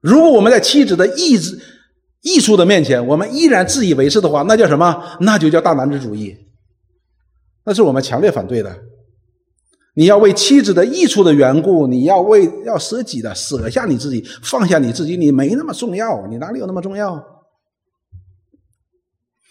[0.00, 1.60] 如果我们在妻子的意志、
[2.22, 5.18] 益处的面前，我们依然自以为是的话，那叫什么？
[5.20, 6.36] 那就叫大男子主义，
[7.64, 8.82] 那是我们强烈反对的。
[9.98, 17.24] 你要为妻子的益处的缘故，你要为要舍己的，舍下你自己，放下你自己，你没那么重要，你哪里有那么重要？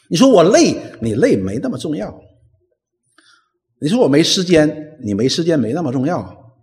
[0.07, 2.21] 你说我累，你累没那么重要。
[3.79, 6.53] 你说我没时间，你没时间没那么重要。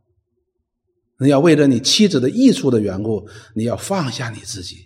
[1.19, 3.27] 你要为了你妻子的益处的缘故，
[3.57, 4.77] 你要放下你自己，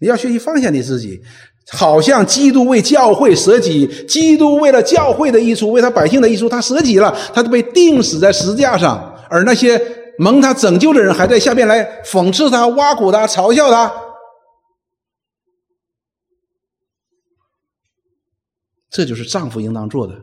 [0.00, 1.22] 你要学习放下你自己，
[1.70, 9.80] 好像基督为教会舍己，基督为了教会的益处，为他百姓的益处，他舍己了，他就被钉死在十字架上，而那些
[10.18, 13.92] 蒙他拯救的人还在下边来讽刺他、挖苦他、嘲笑他。
[18.90, 20.14] 这就是丈夫应当做的，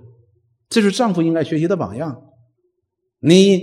[0.69, 2.21] 这是丈夫应该学习的榜样。
[3.19, 3.59] 你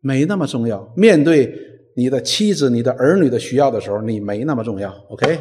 [0.00, 1.52] 没那么重要，面对
[1.94, 4.90] 你的妻子、你的儿女的需要的时候，你没那么重要。
[5.10, 5.38] OK，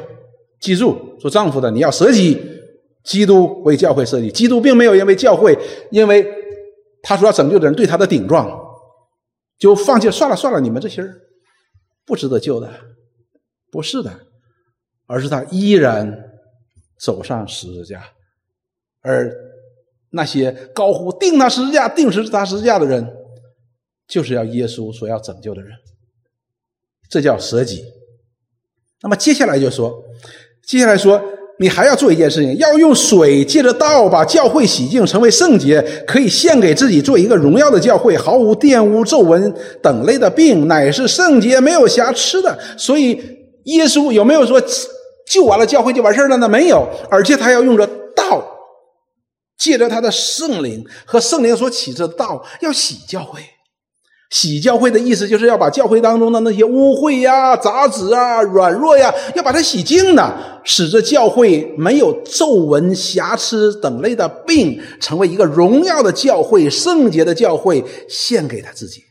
[0.60, 2.38] 记住，做丈夫的你要舍己。
[3.01, 5.57] 基督为教会设计，基督并没有因为教会，
[5.89, 6.28] 因为
[7.01, 8.47] 他说要拯救的人对他的顶撞，
[9.57, 11.16] 就放弃算了算了，你们这些人
[12.05, 12.70] 不值得救的，
[13.72, 14.12] 不是的，
[15.07, 16.14] 而是他依然
[16.99, 18.03] 走上十字架。
[19.01, 19.34] 而
[20.12, 23.07] 那些高呼“定他十字架，定时他十字架”的人，
[24.07, 25.72] 就是要耶稣所要拯救的人。
[27.10, 27.82] 这叫舍己。
[29.01, 30.03] 那么接下来就说，
[30.70, 31.20] 接下来说，
[31.57, 39.51] 你还要做一件事情，要用水借着道把教会洗净，成为圣洁，可以献给自己，做一个荣耀的教会，毫无玷污、皱纹
[39.82, 42.55] 等类的病，乃是圣洁、没有瑕疵的。
[42.78, 43.20] 所以，
[43.63, 44.61] 耶稣有没有说
[45.28, 46.47] 救完了教会就完事了呢？
[46.47, 48.45] 没有，而且他要用着道。
[49.57, 53.41] 借着他的圣灵和圣灵所启示的道，要洗教会。
[54.30, 69.03] 洗教会的意思，就是要把教会当中的那些污秽呀、杂质啊、软弱呀，要把它洗净的，使这教会没有皱纹、瑕疵等类的病，成为一个荣耀的教会、圣洁的教会，献给他自己。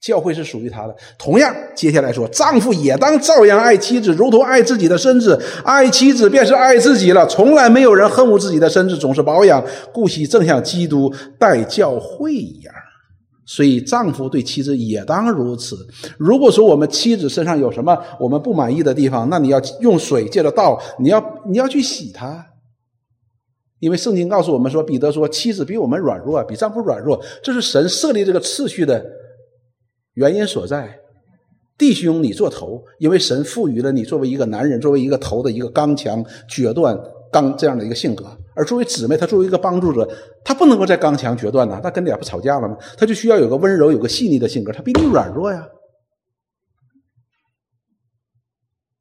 [0.00, 0.96] 教会是属于他的。
[1.18, 5.40] 同样，接下来说，丈夫也当照样爱妻子，如同爱自己的身子。
[5.64, 7.24] 爱妻子便是爱自己了。
[7.26, 12.71] 从来没有人恨恶自己的身子，总是保养、顾惜，正像基督待教会一样。
[13.44, 15.76] 所以，丈夫对妻子也当如此。
[16.16, 22.46] 如果说我们妻子身上有什么我们不满意的地方，那你要用水借着道，你要你要去洗它。
[23.80, 29.04] 因为圣经告诉我们说，彼得说，妻子比我们软弱，比丈夫软弱，这是神设立这个次序的。
[30.14, 31.00] 原因所在，
[31.76, 36.96] 弟兄，你做头，因为神赋予了你作为一个男人，作为一个头的一个刚强、决断、
[37.32, 38.24] 刚这样的一个性格；
[38.54, 40.08] 而作为姊妹，她作为一个帮助者，
[40.44, 42.76] 她不能够再刚强决断呐，那跟俩不吵架了吗？
[42.96, 45.66] 她就需要有个温柔、有个细腻的性格，她比你软弱呀。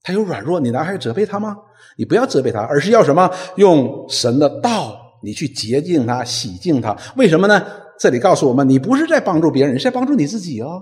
[0.03, 1.55] 她有软弱，你男孩责备她吗？
[1.97, 3.29] 你不要责备她，而是要什么？
[3.57, 6.97] 用神的道，你去洁净她、洗净她。
[7.17, 7.65] 为什么呢？
[7.99, 10.81] 这里告诉我们，你不是在帮助别人，是在帮助你自己哦。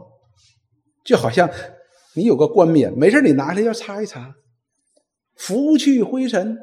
[1.04, 1.50] 就好像
[2.16, 4.34] 你有个冠冕，没事你拿来要擦一擦，
[5.36, 6.58] 拂去灰尘，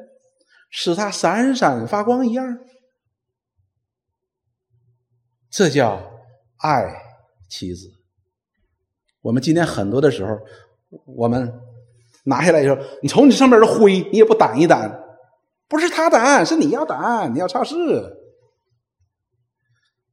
[0.69, 2.59] 使它闪闪发光一样。
[5.49, 6.11] 这叫
[6.57, 7.01] 爱
[7.49, 7.91] 妻子。
[9.21, 10.37] 我们今天很多的时候，
[11.05, 11.53] 我们
[12.25, 14.91] 拿下来以后，你瞅你上面的灰，你也不掸一掸，
[15.67, 18.15] 不是他掸，是你要掸，你要擦拭。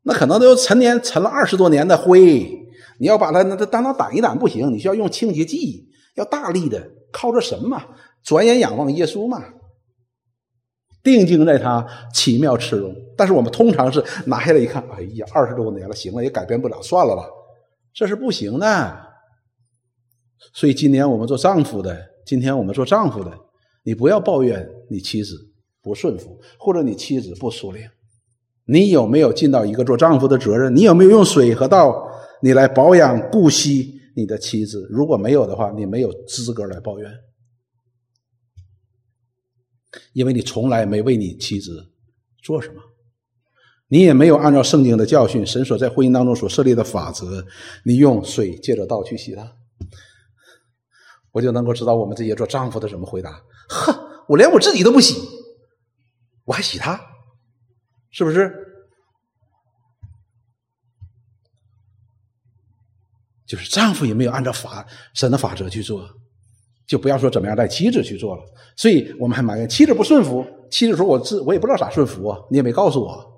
[0.02, 2.60] 那可能都陈年陈了二十多年的灰。
[3.00, 7.84] 你要把它那当当掸一掸不行，你需要用清洁剂，要大力的靠着神嘛，
[8.22, 9.42] 转眼仰望耶稣嘛，
[11.04, 12.92] 定睛在他奇妙慈容。
[13.16, 17.24] 但是我们通常是拿下来一看，哎呀，二十多年了，行了，也改变不了，算了吧，
[17.92, 18.98] 这是不行的。
[20.52, 21.96] 所以今年我们做丈夫的，
[22.26, 23.30] 今天我们做丈夫的，
[23.84, 25.36] 你不要抱怨你妻子
[25.80, 27.88] 不顺服，或者你妻子不熟练，
[28.66, 30.74] 你有没有尽到一个做丈夫的责任？
[30.74, 32.10] 你有没有用水和道？
[32.42, 37.10] 你来保养顾惜你的妻子，如果没有的话，你没有资格来抱怨，
[40.12, 41.90] 因为你从来没为你妻子
[42.42, 42.82] 做什么，
[43.88, 47.46] 你也没有按照圣经的教训，神所在婚姻当中所设立的法则，
[47.84, 49.56] 你用水借着道去洗她，
[51.32, 53.42] 我就能够知道我们这些做丈夫的怎么回答。
[53.68, 55.20] 呵，我连我自己都不洗，
[56.44, 57.00] 我还洗他，
[58.10, 58.52] 是不是？
[63.46, 66.08] 就是丈夫也没有按照法神的法则去做，
[66.86, 68.42] 就不要说怎么样带妻子去做了。
[68.76, 73.32] 所以我们还埋怨妻子不顺服，妻子说：“我自我也不知道咋顺服啊，你也没告诉我。”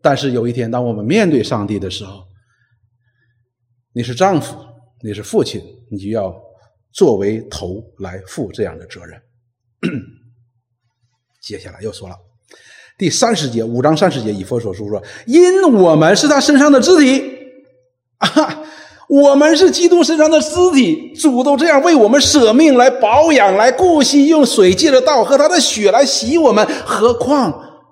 [0.00, 2.24] 但是有一天，当我们面对上帝的时候，
[3.92, 4.56] 你是丈夫，
[5.02, 6.34] 你是父亲，你就要
[6.92, 9.20] 作为头来负这样的责任。
[11.42, 12.16] 接下来又说了，
[12.96, 17.36] 第三十节五章三十节，以佛所书说：“因我们是他身上的肢体。”
[18.18, 18.57] 啊，
[19.08, 27.86] 我们是基督身上的尸体，主都这样为我们舍命来保养、来顾惜，用水借着道和他的血来洗我们，何况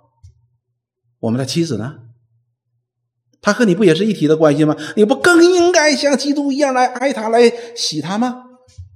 [1.21, 1.95] 我们的妻子呢？
[3.41, 4.77] 他和你不也是一体的关系吗？
[4.97, 8.43] 你不更应该像基督一样来爱他，来洗他吗？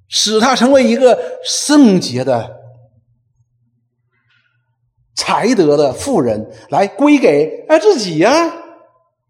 [0.08, 2.58] 使他成为一个圣洁的、
[5.14, 8.52] 才德的妇人，来归给爱自己呀？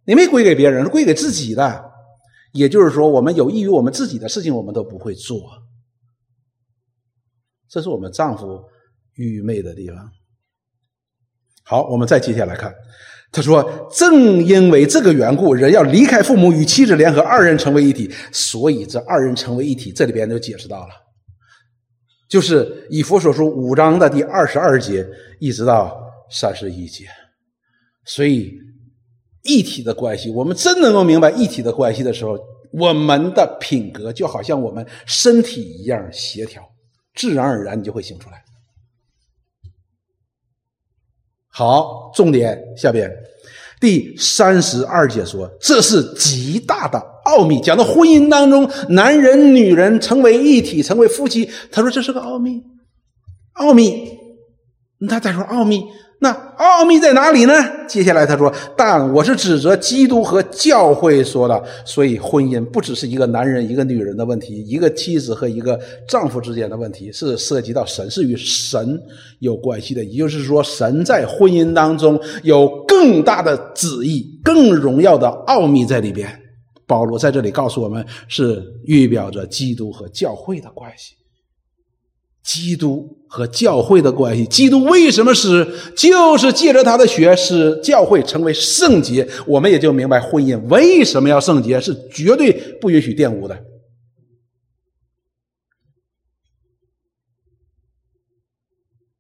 [0.07, 1.90] 你没归给别人，是归给自己的。
[2.53, 5.41] 也就是说，我们有益于我们自己的事情，我们都不会做。
[7.69, 8.63] 这是我们丈夫
[9.15, 10.11] 愚昧的地方。
[11.63, 12.75] 好，我们再接下来看，
[13.31, 18.11] 他说：“正因为这个缘故，人要离开父母，与妻子联合，二人成为一体。
[18.33, 20.95] 所以这二人成为一体，这里边就解释到了，
[22.29, 25.97] 就是以佛所说五章的第二十二节一直到
[26.29, 27.07] 三十一节。
[28.05, 28.59] 所以
[29.43, 32.39] 一体的关系，我们真能够明白一体的关系的时候，
[32.73, 36.63] 我们的品格就好像我们身体一样协调。”
[37.17, 38.43] 自然而然，你就会醒出来。
[41.49, 43.11] 好，重点下边
[43.81, 47.61] 第三十二节说，这是极大的奥秘。
[47.61, 51.51] 讲到婚姻当中，男人、女人成为一体，成为夫妻。
[51.73, 52.63] 他说这是个奥秘，
[53.55, 54.17] 奥秘。
[55.09, 55.83] 他再说奥秘。
[56.23, 57.55] 那奥秘在哪里呢？
[57.89, 69.01] 接下来他说：“但我是指责基督和教会说的，所以婚姻不只是一个男人一个女人的问题，一个妻子和一个丈夫之间的问题，是涉及到神，是与神
[69.39, 70.05] 有关系的。
[70.05, 76.29] 也就是说，神在婚姻当中有更大的旨意、更荣耀的奥秘在里边。
[76.87, 81.15] 保罗在这里告诉我们，是预表着基督和教会的关系。”
[82.43, 85.67] 基督和教会的关系，基督为什么是？
[85.97, 89.29] 就是借着他的血使教会成为圣洁。
[89.47, 93.65] 我们也就明白婚姻为什么要圣洁，是绝对不允许玷污的。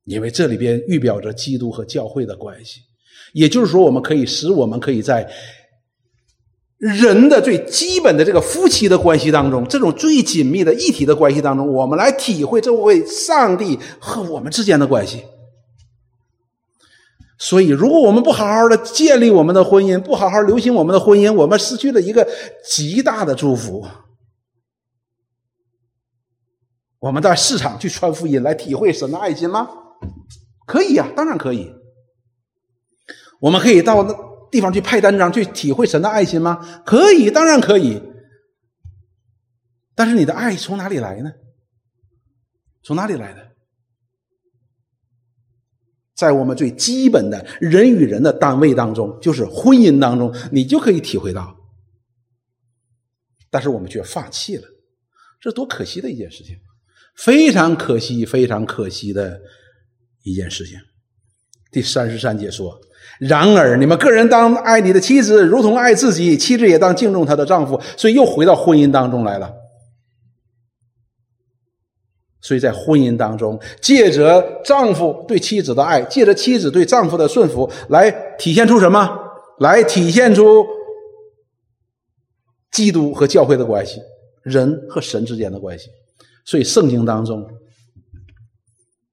[0.05, 2.81] 因为这里边预表着基督和教会的关系，
[3.33, 5.31] 也就是说，我们可以使我们可以在。
[6.81, 15.23] 人的最基本的这个夫妻的关系当中，这种最紧密的一体的关系当中，我们来体会这位上帝和我们之间的关系。
[17.39, 22.27] 所以，如果我们不好好的建立我们的婚姻，不好好流行我们的婚姻，我们失去了一个
[22.65, 23.87] 极大的祝福。
[26.99, 29.69] 我们在市场去传福音，来体会神的爱心吗？
[30.67, 31.71] 可以呀，当然可以。
[33.39, 34.30] 我们可以到那。
[34.51, 36.83] 地方去派单张去体会神的爱心吗？
[36.85, 38.03] 可以，当然可以。
[39.95, 41.33] 但是你的爱从哪里来呢？
[42.83, 43.51] 从哪里来的？
[46.15, 51.57] 在我们最基本的人与人的单位当中，就是婚姻当中，你就可以体会到。
[53.51, 54.67] 但是我们却放弃了，
[55.41, 56.57] 这多可惜的一件事情！
[57.15, 59.41] 非常可惜，非常可惜的
[60.23, 60.79] 一件事情。
[61.71, 62.81] 第三十三节说。
[63.21, 67.79] 然而，你们个人当爱你的妻子，如同爱自己；妻子也当敬重她的丈夫。
[67.95, 69.53] 所以，又回到婚姻当中来了。
[72.41, 79.07] 所以在婚姻当中，借着丈夫对妻子的爱，借着妻子对丈夫的顺服，来体现出什么？
[79.59, 80.65] 来体现出
[82.73, 84.01] 基督和教会的关系，
[84.43, 85.91] 人和神之间的关系。
[86.47, 87.47] 所以，圣经当中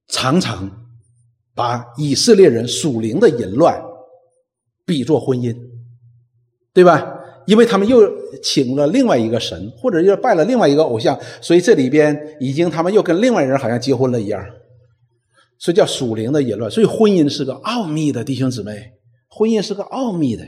[0.08, 0.72] 常常
[1.54, 3.78] 把以色列人属灵的淫乱。
[4.88, 5.56] 比作婚姻，
[6.74, 7.14] 对吧？
[7.46, 8.02] 因为他们又
[8.42, 14.44] 请了另外一个神，或者又拜了另外一个偶像，所以这里边已经他们又跟另外人好像结婚了一样，
[15.58, 16.70] 所以叫属灵的淫乱。
[16.72, 18.94] 所以婚姻是个奥秘的，弟兄姊妹，
[19.30, 20.46] 婚姻是个奥秘的。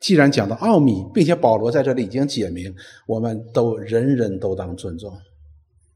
[0.00, 2.74] 既然讲到奥秘，并且保罗在这里已经解明，
[3.06, 5.12] 我们都人人都当尊重，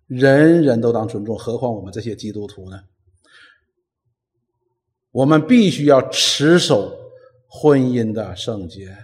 [0.06, 2.80] 人人都当尊重，何况我们这些基督徒呢？
[5.18, 6.96] 我们必须要持守
[7.48, 8.96] 婚姻的圣洁，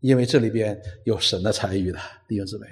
[0.00, 2.66] 因为这里边有神的参与的弟兄姊妹，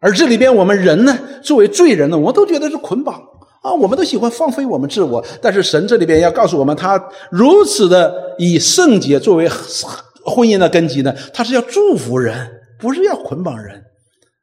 [0.00, 3.22] 而这里边我们人呢，作为罪人呢，我们都觉得是捆绑。
[3.62, 6.98] 啊，我们都喜欢放飞我们自我，但是神这里边要告诉我们，他
[7.30, 13.84] 如此的以圣洁作为婚姻的根基呢，他是要祝福人，不是要捆绑人。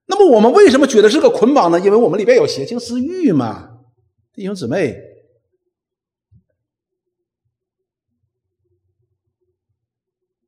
[0.06, 1.80] 那么我们为什么觉得是个捆绑呢？
[1.80, 3.70] 因为我们里边有邪情私欲嘛，
[4.34, 4.99] 弟兄姊妹，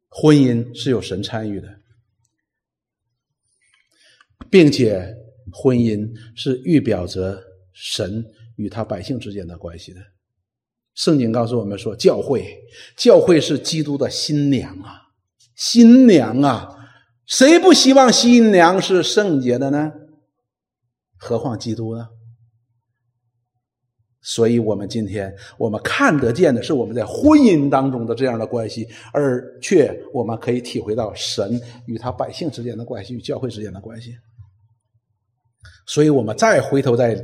[0.09, 1.79] 婚姻是有神参与的，
[4.49, 5.15] 并且
[5.53, 7.41] 婚姻是预表着
[7.71, 8.25] 神
[8.57, 10.01] 与他百姓之间的关系的。
[10.95, 12.61] 圣经告诉我们说，教会，
[12.97, 15.01] 教会是基督的新娘啊，
[15.55, 16.74] 新娘啊。
[17.25, 19.91] 谁不希望新娘是圣洁的呢？
[21.17, 22.09] 何况基督呢？
[24.21, 34.15] 所以，我们今天我们看得见的是我们在婚姻当中的这样的关系，而却我们可以体会到神与他百姓之间的关系，与教会之间的关系。
[35.85, 37.15] 所以，我们再回头再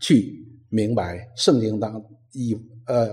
[0.00, 0.34] 去
[0.68, 2.54] 明白圣经当以
[2.86, 3.08] 呃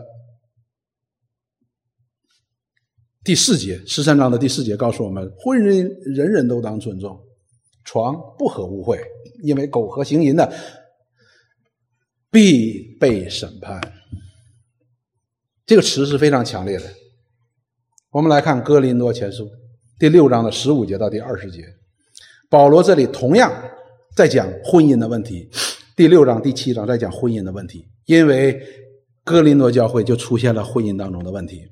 [3.24, 7.20] 第四节十三章的第四节告诉我们：婚姻人人都当尊重，
[7.84, 9.00] 床不可污秽，
[9.44, 10.52] 因为苟合行淫的。
[12.34, 13.82] 必被审判，
[15.66, 16.86] 这个词是非常强烈的。
[18.10, 19.44] 我们来看《哥林多前书》
[20.00, 21.62] 第六章的十五节到第二十节，
[22.50, 23.52] 保罗这里同样
[24.16, 25.50] 在讲婚姻的问题。
[25.94, 28.58] 第六章、第七章在讲婚姻的问题，因为
[29.26, 31.68] 哥林多教会就出现了婚姻当中的问题。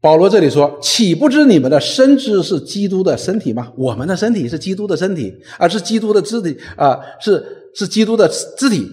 [0.00, 3.72] 保罗这里说：“岂不知你们的身肢是基督的身体吗？
[3.76, 7.44] 我们的身体是基督的身体，而是基督的肢体啊，是
[7.74, 8.88] 是基督的肢体，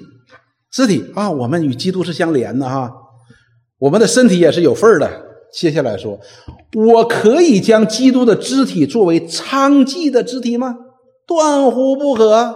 [0.72, 2.91] 肢体啊，我们与基督是相连的哈，
[3.78, 5.08] 我们的身体也是有份儿的。
[5.53, 6.20] 接下来说，
[6.74, 10.76] 我可以将基督的肢体作为娼妓的肢体吗？
[11.28, 12.56] 断乎不可。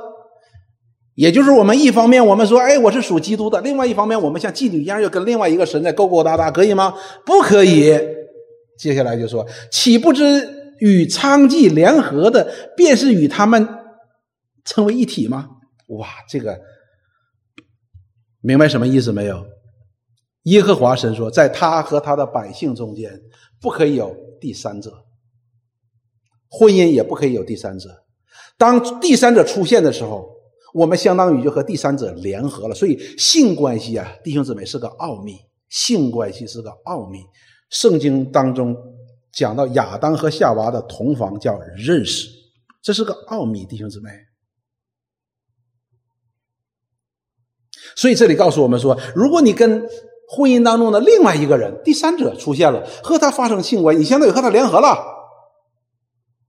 [1.13, 6.93] 也就是我们一方面我们说，哎，我是属基督的；另外一方面，我们像妓女一样，又跟另外一个神在勾勾搭搭，可以吗？
[7.23, 7.93] 不可以。”
[8.79, 13.67] 接下来就说：“岂不知与娼妓联合的，便是与他们
[14.63, 15.49] 成为一体吗？”
[15.89, 16.59] 哇，这个
[18.41, 19.45] 明白什么意思没有？
[20.43, 23.19] 耶和华神说，在他和他的百姓中间，
[23.59, 25.03] 不可以有第三者，
[26.49, 27.89] 婚姻也不可以有第三者。
[28.57, 30.29] 当第三者出现的时候，
[30.73, 32.73] 我们相当于就和第三者联合了。
[32.73, 35.35] 所以性关系啊，弟兄姊妹是个奥秘，
[35.67, 37.19] 性关系是个奥秘。
[37.69, 38.75] 圣经当中
[39.31, 42.27] 讲到亚当和夏娃的同房叫认识，
[42.81, 44.09] 这是个奥秘，弟兄姊妹。
[47.95, 49.87] 所以这里告诉我们说，如果你跟
[50.27, 54.97] 婚姻当中的另外一个人、第三者出现了，和他发生性关系，你相当于和他联合了，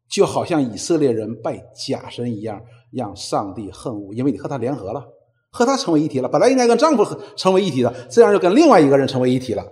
[0.08, 2.60] 就好像以色列人拜假神一样，
[2.92, 5.02] 让上帝恨恶，因为你和他联合了，
[5.50, 6.28] 和他成为一体了。
[6.28, 7.04] 本来应该跟丈夫
[7.36, 9.64] 成为一体的，这样就跟另外一个人成为一体了。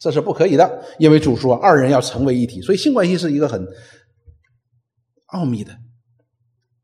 [0.00, 3.62] 这是不可以的，因为主说二人要成为一体，所以性关系是一个很
[5.26, 5.70] 奥秘的，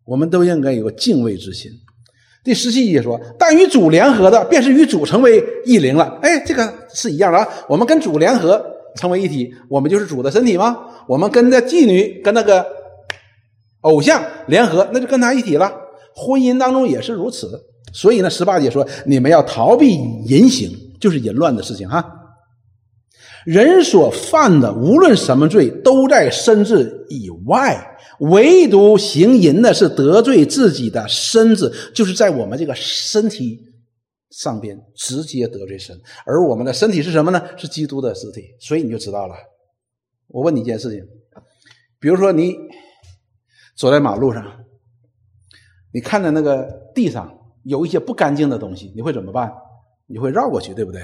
[0.05, 1.71] 我们都应该有个敬畏之心。
[2.45, 7.49] 第十七节说：“但与主联合的，便是与主成为一灵了。”哎，这个是一样的啊。
[7.69, 8.65] 我们跟主联合
[8.95, 10.79] 成为一体，我们就是主的身体吗？
[11.09, 12.65] 我们跟那妓女、跟那个
[13.81, 15.73] 偶像联合，那就跟他一体了。
[16.15, 17.49] 婚姻当中也是如此。
[17.93, 19.97] 所以呢，十八节说：“你们要逃避
[20.27, 22.05] 淫行，就是淫乱的事情。”哈。
[23.47, 33.61] 人所犯的无论什么罪，都在身子以外，唯独行淫的是得罪自己的身子，就是在我们这个身体
[34.31, 35.97] 上边直接得罪神。
[36.27, 37.41] 而我们的身体是什么呢？
[37.57, 38.43] 是基督的尸体。
[38.59, 39.37] 所以你就知道了。
[40.27, 41.07] 我问你一件事情，
[42.01, 42.57] 比如说你
[43.77, 44.45] 走在马路上，
[45.93, 47.33] 你看着那个地上
[47.63, 49.53] 有一些不干净的东西，你会怎么办？
[50.09, 51.01] 你会绕过去，对不对？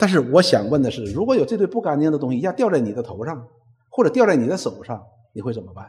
[0.00, 3.46] 但是我想问的是，如果有这堆不干净的东西一下掉在你的头上，
[3.90, 5.00] 或者掉在你的手上，
[5.34, 5.86] 你会怎么办？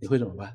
[0.00, 0.52] 你会怎么办？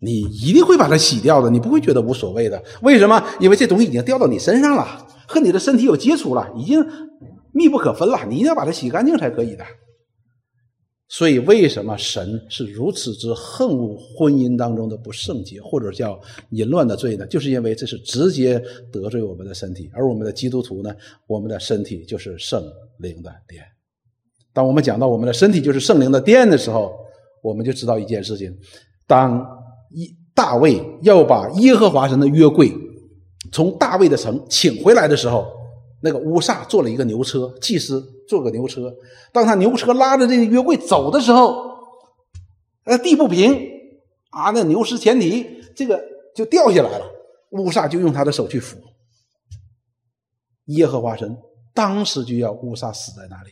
[0.00, 2.64] 你一定会把它洗掉的，你不会觉得无所谓的。
[2.82, 3.22] 为什么？
[3.38, 6.82] 因为这东西已经掉到你身上了，和你的身体有接触了，已经
[7.52, 8.24] 密不可分了。
[8.26, 9.64] 你一定要把它洗干净才可以的。
[11.10, 16.20] 所以，为什么神是如此之恨恶婚姻当中的不圣洁，或者叫
[16.50, 17.26] 淫乱的罪呢？
[17.26, 18.62] 就是因为这是直接
[18.92, 20.94] 得罪我们的身体，而我们的基督徒呢，
[21.26, 22.62] 我们的身体就是圣
[22.98, 23.64] 灵的殿。
[24.52, 26.94] 当我们讲到我们的身体就是圣灵的殿的时候，
[27.42, 28.54] 我们就知道一件事情：
[29.06, 29.42] 当
[29.90, 32.70] 一大卫要把耶和华神的约柜
[33.50, 35.46] 从大卫的城请回来的时候，
[36.02, 38.04] 那个乌撒坐了一个牛车，祭司。
[38.28, 38.94] 坐个牛车，
[39.32, 41.70] 当他牛车拉着这个约柜走的时候，
[42.84, 43.54] 呃，地不平
[44.30, 45.44] 啊，那牛失前蹄，
[45.74, 46.00] 这个
[46.34, 47.06] 就掉下来了。
[47.52, 48.76] 乌撒就用他的手去扶，
[50.66, 51.34] 耶和华神
[51.72, 53.50] 当时就要乌撒死在那里。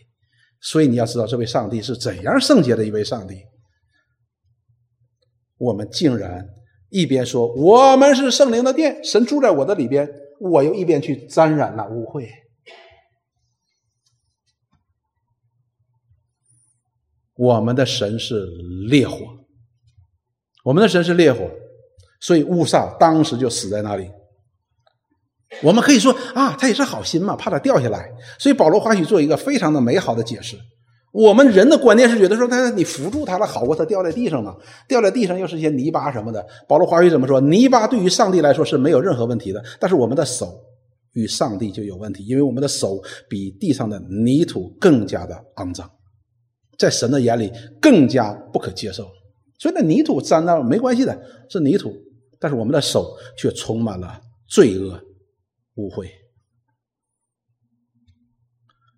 [0.61, 3.37] 所以你要知道，这位上帝是怎样圣洁的一位上帝。
[5.57, 6.47] 我们竟然
[6.91, 10.07] 一边说我们是圣灵的殿，神住在我的里边，
[10.41, 12.29] 我又一边去沾染那污秽。
[17.37, 18.47] 我们的神是
[18.89, 19.19] 烈火，
[20.65, 21.51] 我们的神是烈火，
[22.21, 24.11] 所以乌撒当时就死在那里。
[25.63, 28.11] 我们可以说啊，他也是好心嘛，怕他掉下来。
[28.39, 30.57] 所以保罗华许做一个非常的美好的解释。
[31.13, 34.55] 我们人的观念是觉得说，他你扶住他了，好过他掉在地上嘛？
[34.87, 36.45] 掉在地上又是一些泥巴什么的。
[36.69, 37.41] 保罗华语怎么说？
[37.41, 40.61] 泥巴对于上帝来说是没有任何问题的，但是我们的手
[41.13, 43.01] 与上帝就有问题，因为我们的手
[43.31, 45.91] 比地上的泥土更加的肮脏，
[46.79, 49.09] 在神的眼里更加不可接受。
[49.59, 51.95] 所以那泥土沾到没关系的，是泥土，
[52.39, 55.01] 但是我们的手却充满了罪恶、
[55.77, 56.09] 污秽。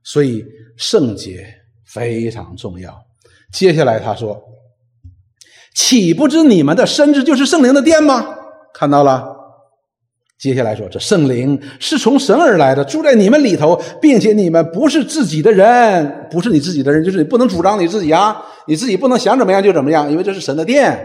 [0.03, 0.45] 所以
[0.77, 1.55] 圣洁。
[1.91, 3.03] 非常重要。
[3.51, 4.39] 接下来他说
[5.75, 8.37] ：“岂不知你们的身子就是圣灵的殿吗？”
[8.75, 9.38] 看到了。
[10.39, 20.97] 接下来说：“这圣灵是从神而来的，住在你们里头，并且你们不是自己的人，不是你自己的人，就是你不能主张你自己啊，你自己不能想怎么样就怎么样，因为这是神的殿，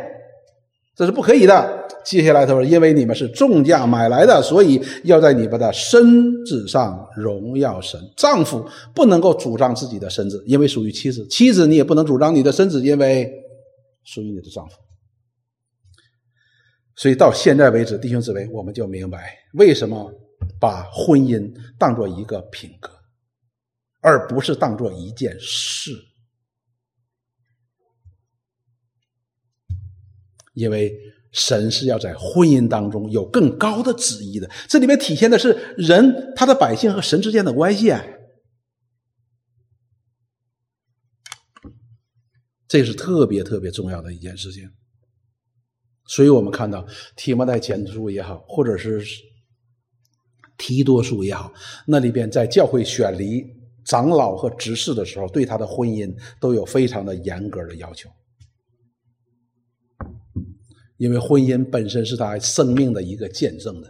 [0.96, 8.00] 这是不可以的。”接下来他说：“因为你们是重价买来的，所以要在你们的身子上荣耀神。
[8.18, 13.32] 丈夫不能够主张自己的身子，因为属于妻子；妻子你也不能主张你的身子，因为
[14.04, 14.76] 属于你的丈夫。
[16.96, 20.12] 所以到现在为止，弟兄姊妹，我们就明白为什么
[20.60, 22.92] 把婚姻当做一个品格，
[24.02, 25.92] 而不是当做一件事，
[30.54, 30.94] 因为。”
[31.36, 38.06] 神是要在婚姻当中有更高的旨意的，这里面体现的是人他的百姓和神之间的关系啊，
[42.68, 44.70] 这是特别特别重要的一件事情。
[46.06, 46.86] 所以我们看到
[47.16, 49.04] 提摩太前书也好，或者是
[50.58, 51.52] 提多书也好，
[51.88, 53.44] 那里边在教会选离
[53.86, 58.10] 长老和执事的时候，对他的婚姻都有非常的严格的要求。
[60.98, 63.90] 因为婚姻本身是他生命的一个见证的，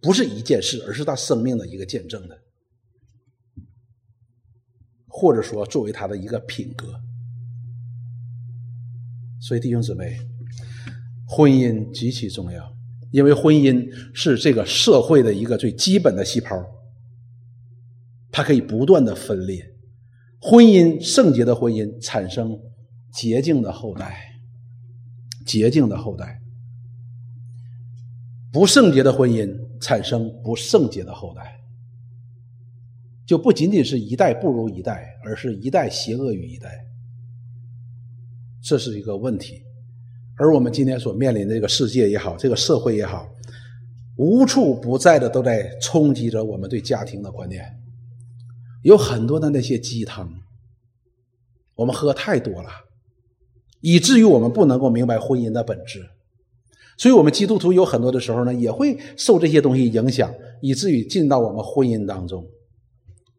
[0.00, 2.36] 不是一件事，而是他生命的一个见证的，
[5.06, 6.92] 或者说作为他的一个品格。
[9.40, 10.18] 所以弟兄姊妹，
[11.34, 12.76] 婚姻极其重要，
[13.10, 16.48] 因为婚姻是这个社会的一个最基本的细胞，
[18.30, 19.64] 它可以不断的分裂。
[20.40, 22.56] 婚姻圣洁的婚姻产生
[23.12, 24.30] 洁净的后代。
[25.44, 26.40] 洁净的后代，
[28.50, 31.60] 不圣洁的婚姻产生不圣洁的后代，
[33.26, 36.70] 就不仅仅是一代不如一代，而是一代邪恶于一代，
[38.62, 39.62] 这是一个问题。
[40.36, 43.28] 而我们今天所面临的这个世界也好，这个社会也好，
[44.16, 47.64] 无处不在的都在冲击着我们对家庭的观念，
[48.82, 50.32] 有很多的那些鸡汤，
[51.74, 52.68] 我们喝太多了。
[53.80, 56.08] 以至于我们不能够明白婚姻的本质，
[56.96, 62.48] 所以我们基督徒有很多的时候呢，也会受这些东西影响，以至于进到我们婚姻当中，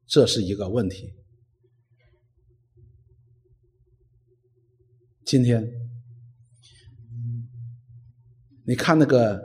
[0.05, 1.13] 这是一个问题。
[5.25, 5.67] 今天，
[8.67, 9.41] 你看那个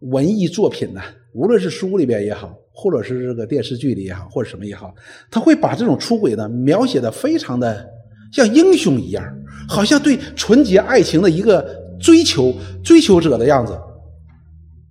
[0.00, 1.00] 文艺作品呢，
[1.32, 4.94] 无论是书里边也好，或者是这个电视剧里也好，或者什么也好，
[5.30, 7.88] 他会把这种出轨呢描写的非常的
[8.32, 9.24] 像英雄一样。
[9.68, 11.64] 好像对纯洁爱情的一个
[12.00, 12.52] 追求，
[12.82, 13.78] 追求者的样子，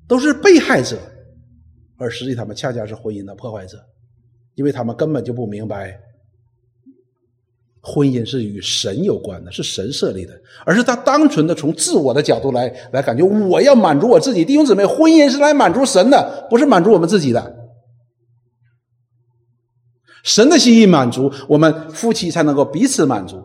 [0.07, 0.97] 都是被害者，
[1.97, 3.77] 而实际他们恰恰是婚姻的破坏者，
[4.55, 5.99] 因为他们根本就不明白，
[7.81, 10.33] 婚姻是与神有关的，是神设立的，
[10.65, 14.45] 而是他单纯的从自我的角度来来感觉，我要满足我自己。
[14.45, 17.57] 弟兄姊妹，婚姻是来满足神的，不是满足我们自己的。
[20.23, 23.43] 神的心意满足，我们夫妻才能够彼此满足。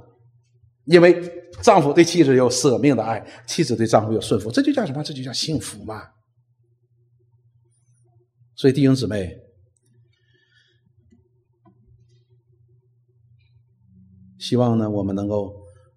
[0.84, 1.20] 因为
[1.62, 5.02] 丈夫对妻子有舍命的爱，妻子对丈夫有顺服，这就叫什么？
[5.02, 6.02] 这就叫幸福嘛。
[8.54, 9.34] 所以弟兄姊妹，
[14.38, 15.54] 希望呢，我们能够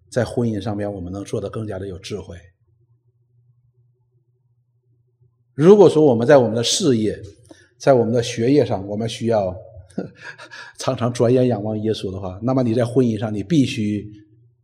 [0.10, 2.38] 在婚姻上面，我们能做得更加的有智慧。
[5.53, 7.20] 如果说我们在我们的事业，
[7.78, 9.56] 在我们的学业上，我们需要
[10.78, 14.07] 常常转眼仰望耶稣的话，那么你在婚姻上，你必须。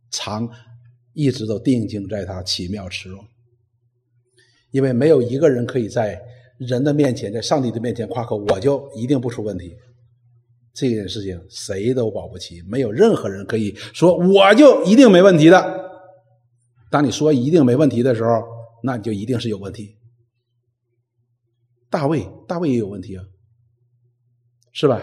[0.08, 0.48] 常
[1.12, 3.22] 一直都定睛在他奇妙慈容，
[4.70, 6.18] 因为没有一个人可以在
[6.58, 9.76] 人的面前，在上帝的面前夸口，我就一定不出问题。
[10.76, 15.90] 这件事情谁都保不齐，没有任何人可以说我就一定没问题的。
[16.90, 18.42] 当你说一定没问题的时候，
[18.82, 19.96] 那你就一定是有问题。
[21.88, 23.24] 大卫，大卫也有问题啊，
[24.72, 25.02] 是吧？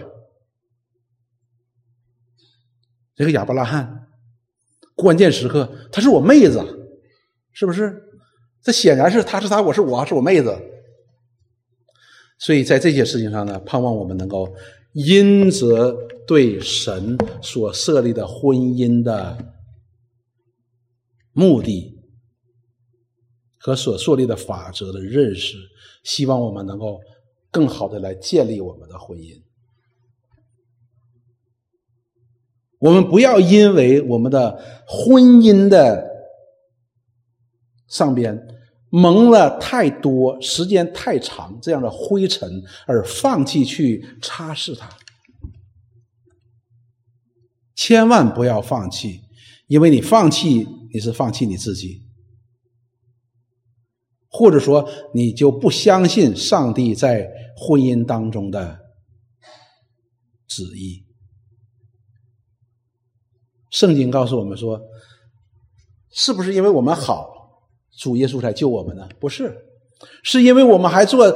[3.15, 4.07] 这个亚伯拉罕。
[4.95, 6.63] 关键时刻，她是我妹子，
[7.51, 7.99] 是不是？
[8.61, 10.55] 这显然是她是她，我是我是我妹子。
[12.37, 14.53] 所以在这些事情上呢，盼望我们能够
[14.93, 15.91] 因着
[16.25, 19.53] 对神所设立的婚姻的
[21.31, 21.99] 目的
[23.57, 25.57] 和所设立的法则的认识，
[26.03, 27.01] 希望我们能够
[27.49, 29.41] 更好的来建立我们的婚姻。
[32.79, 36.05] 我们不要因为我们的婚姻的
[37.87, 38.52] 上边
[38.95, 44.87] 蒙了太多、时间太长这样的灰尘，而放弃去擦拭它。
[47.73, 49.21] 千万不要放弃，
[49.65, 52.03] 因为你放弃，你是放弃你自己，
[54.29, 58.79] 或者说你就不相信上帝在婚姻当中的
[60.47, 61.03] 旨意。
[63.71, 64.79] 圣经告诉我们说，
[66.11, 67.32] 是不是因为我们好，
[67.97, 69.07] 主耶稣才救我们呢？
[69.19, 69.55] 不是，
[70.23, 71.29] 是因为我们还做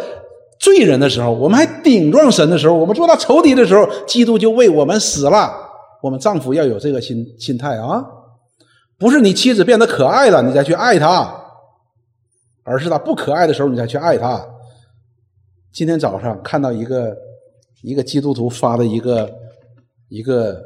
[0.59, 5.51] 罪人的时候，我们还顶撞神的时候，我们做他仇敌的时候，基督就为我们死了。
[6.01, 8.05] 我们丈夫要有这个心心态啊，
[8.97, 11.31] 不是你妻子变得可爱了，你再去爱她，
[12.63, 14.45] 而是她不可爱的时候，你才去爱她。
[15.71, 17.15] 今天早上看到一个
[17.81, 19.29] 一个基督徒发的一个
[20.09, 20.61] 一个。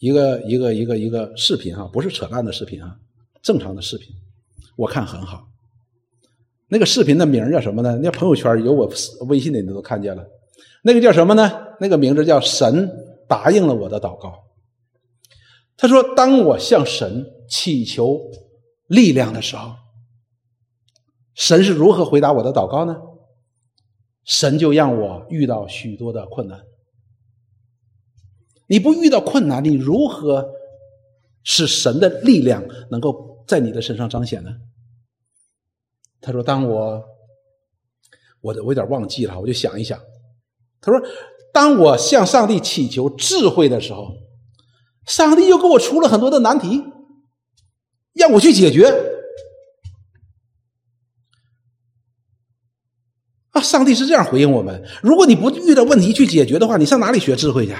[0.00, 2.94] 一个一个一个一个视频啊，不是扯淡的视频啊，
[3.42, 4.08] 正常的视频，
[4.76, 5.48] 我看很好。
[6.68, 7.98] 那个视频的名叫什么呢？
[8.02, 8.90] 那朋友圈有我
[9.28, 10.24] 微信的你都看见了。
[10.82, 11.50] 那个叫什么呢？
[11.80, 12.90] 那个名字叫“神
[13.28, 14.44] 答应了我的祷告”。
[15.76, 18.18] 他说：“当我向神祈求
[18.86, 19.74] 力量的时候，
[21.34, 22.96] 神是如何回答我的祷告呢？
[24.24, 26.60] 神就让我遇到许多的困难。”
[28.66, 30.48] 你不遇到困难，你如何
[31.42, 34.50] 使神的力量能够在你的身上彰显呢？
[36.20, 37.04] 他说：“当我，
[38.40, 40.00] 我的我有点忘记了，我就想一想。”
[40.80, 41.06] 他说
[41.52, 44.16] ：“当我向上帝祈求智慧的时候，
[45.06, 46.82] 上帝又给我出了很多的难题，
[48.14, 48.86] 让我去解决。
[53.50, 57.74] 啊，上帝是这样回应我们：如果你不遇到问题去解决的话，你上哪里学智慧去？”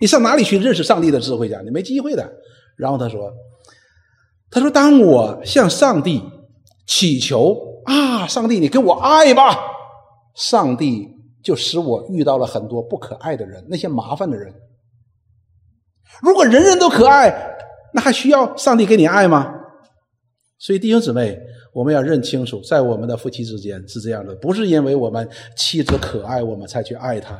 [0.00, 1.54] 你上哪里去认识上帝的智慧去？
[1.64, 2.30] 你没机会的。
[2.76, 3.32] 然后他说
[4.50, 6.22] ：“他说，当我向上帝
[6.86, 9.58] 祈求啊，上帝，你给我爱吧，
[10.34, 11.08] 上帝
[11.42, 14.54] 就使我遇到了很多不可爱的人，那些麻烦的人。
[16.22, 17.34] 如果人人都可爱，
[17.92, 19.52] 那还需要上帝给你爱吗？
[20.58, 21.38] 所以弟兄姊妹，
[21.74, 27.38] 我们要认清楚，在我们的夫妻之间是这样的，不是因为我们妻子可爱，我们才去爱她。”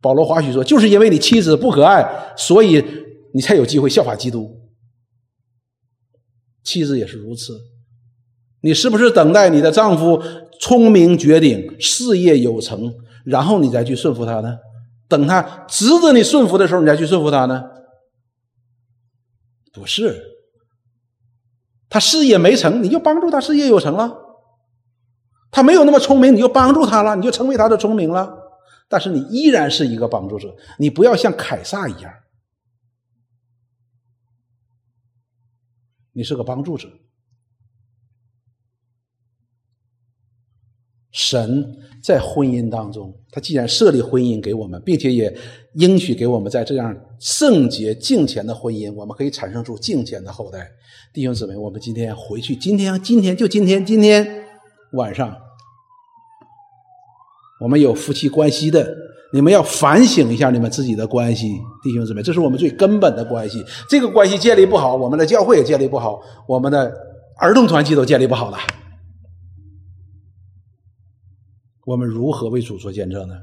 [0.00, 2.04] 保罗华许说：“就是因为你妻子不可爱，
[2.36, 2.84] 所以
[3.32, 4.50] 你才有机会效法基督。
[6.62, 7.60] 妻子也是如此。
[8.60, 10.22] 你是不是等待你的丈夫
[10.60, 12.94] 聪明绝顶、事业有成，
[13.24, 14.56] 然后你再去顺服他呢？
[15.08, 17.62] 等他值得你顺服的时候，你再去顺服他呢？
[19.72, 20.22] 不是。
[21.88, 24.16] 他事业没成，你就帮助他事业有成了。
[25.50, 28.38] 他没有那么聪明，你就帮助他了，你就成为他的聪明了。”
[28.88, 32.12] 但是你依然是一个帮助者，你不要像凯撒一样，
[36.12, 36.88] 你是个帮助者。
[41.10, 45.36] 神在婚姻当中，他既然设立婚姻给我们，并且也
[45.74, 50.70] 应许给我们在这样圣洁敬虔的婚姻，我们可以产生出敬虔的后代。
[51.12, 54.46] 弟兄姊妹，我们今天回去，今天今天就今天今天
[54.92, 55.36] 晚上。
[57.60, 58.96] 我们有夫妻关系的，
[59.32, 61.48] 你们要反省一下你们自己的关系，
[61.82, 63.64] 弟兄姊妹，这是我们最根本的关系。
[63.88, 66.92] 这个关系建立不好，我们的教会也建立不好，我们的
[67.38, 68.58] 儿童团体都建立不好了。
[71.86, 73.34] 我们如何为主做见证呢？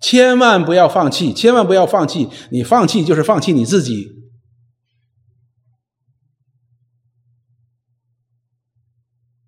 [0.00, 4.08] 千万不要放弃，千万不要放弃，你放弃就是放弃你自己，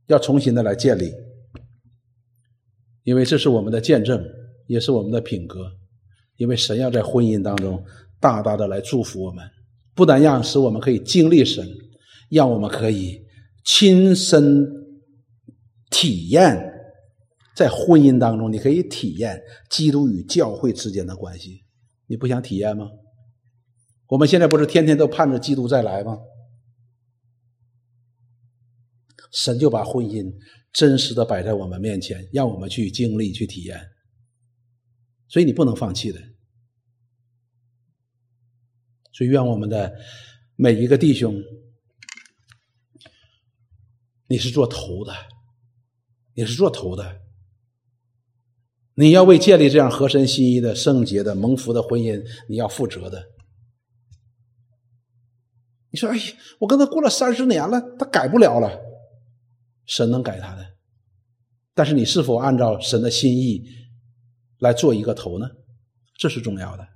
[0.06, 1.12] 要重新的来建立。
[3.04, 4.22] 因为这是我们的见证，
[4.66, 5.70] 也是我们的品格。
[6.36, 7.80] 因为神要在婚姻当中
[8.18, 9.48] 大大的来祝福我们，
[9.94, 11.64] 不但让使我们可以经历神，
[12.28, 13.24] 让我们可以
[13.64, 14.66] 亲身
[15.90, 16.58] 体验
[17.54, 19.40] 在婚姻当中，你可以体验
[19.70, 21.62] 基督与教会之间的关系。
[22.08, 22.90] 你不想体验吗？
[24.08, 26.18] 我们现在不是天天都盼着基督再来吗？
[29.30, 30.32] 神就把婚姻。
[30.74, 33.80] 真实的摆在我们面前，让我们去经历、去体验。
[35.28, 36.20] 所以你不能放弃的。
[39.12, 39.94] 所以愿我们的
[40.56, 41.40] 每一个弟兄，
[44.26, 45.14] 你是做头的，
[46.34, 47.20] 你是做头的，
[48.94, 53.24] 你要为建立这样合神心意的圣洁的蒙福的婚姻，你要负责的。
[55.90, 56.22] 你说：“哎呀，
[56.58, 58.76] 我跟他过了三十年了，他改不了了。”
[59.86, 60.66] 神能改他的，
[61.74, 63.64] 但是你是否按照神的心意
[64.58, 65.46] 来做一个头呢？
[66.16, 66.86] 这是重要的。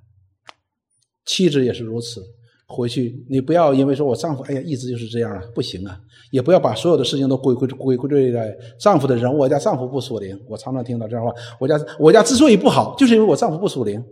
[1.24, 2.23] 妻子也是如此。
[2.70, 5.98] 回去，你不要因为说我丈夫，哎呀，一直就是这样啊，不行啊！
[6.31, 9.35] 也不要把所有的事情都归归归归罪在丈夫的人。
[9.35, 11.32] 我家丈夫不属灵，我常常听到这样话。
[11.59, 14.05] 我家我家之所以不好，就是因为我丈夫不属灵。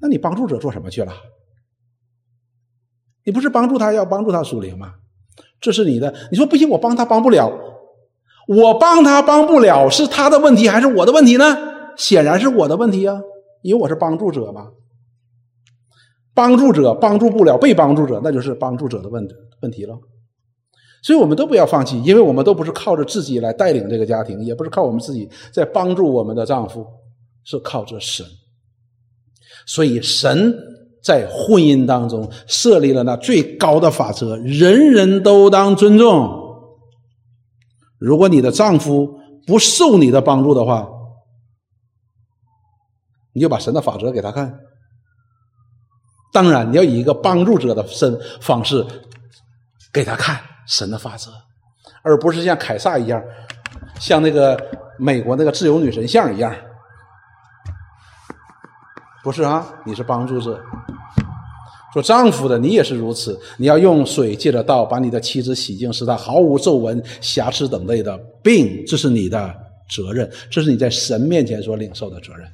[0.00, 1.12] 那你帮助者做什么去了？
[3.24, 4.96] 你不是帮助他要帮助他属灵吗？
[5.60, 6.14] 这是你的。
[6.30, 7.52] 你说不行，我帮他帮不了，
[8.48, 11.56] 我帮他帮不了，是他的问题还是我的问题呢？
[11.96, 13.20] 显然是我的问题啊，
[13.62, 14.68] 因为我是帮助者嘛。
[16.32, 19.28] 帮助者帮助不了被帮助者，那就是帮助者的问
[19.60, 19.98] 问题了。
[21.02, 26.86] 所以我们都不要放弃，因为我们都不是靠着自己来带领这个家庭，也不是靠我们自己在帮助我们的丈夫，
[27.44, 28.24] 是靠着神。
[29.66, 30.54] 所以神
[31.02, 36.38] 在婚姻当中设立了那最高的法则，人人都当尊重。
[37.98, 40.88] 如果你的丈夫不受你的帮助的话，
[43.32, 44.58] 你就把神的法则给他看。
[46.32, 48.86] 当然，你要以一个帮助者的身方式
[49.92, 51.30] 给他看神的法则，
[52.02, 53.22] 而不是像凯撒一样，
[53.98, 54.58] 像那个
[54.98, 56.54] 美国那个自由女神像一样。
[59.22, 60.58] 不是啊，你是帮助者。
[61.92, 69.54] 做丈夫的你也是如此，你要用水借着道把你的妻子洗净，使她毫无皱纹、瑕疵等类的病，这是你的
[69.90, 72.48] 责任，这是你在神面前所领受的责任。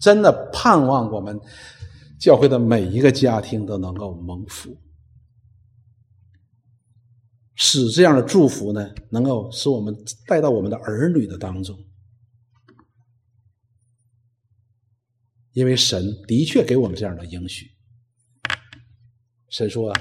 [0.00, 1.40] 真的盼望我们
[2.20, 4.76] 教会的每一个家庭都能够蒙福，
[7.54, 9.96] 使这样的祝福呢，能够使我们
[10.26, 11.74] 带到我们的儿女的当中，
[15.54, 17.70] 因为神的确给我们这样的应许。
[19.48, 19.92] 神说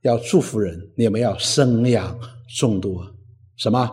[0.00, 2.18] 要祝福人，你们要生养
[2.58, 3.14] 众多，
[3.56, 3.88] 什么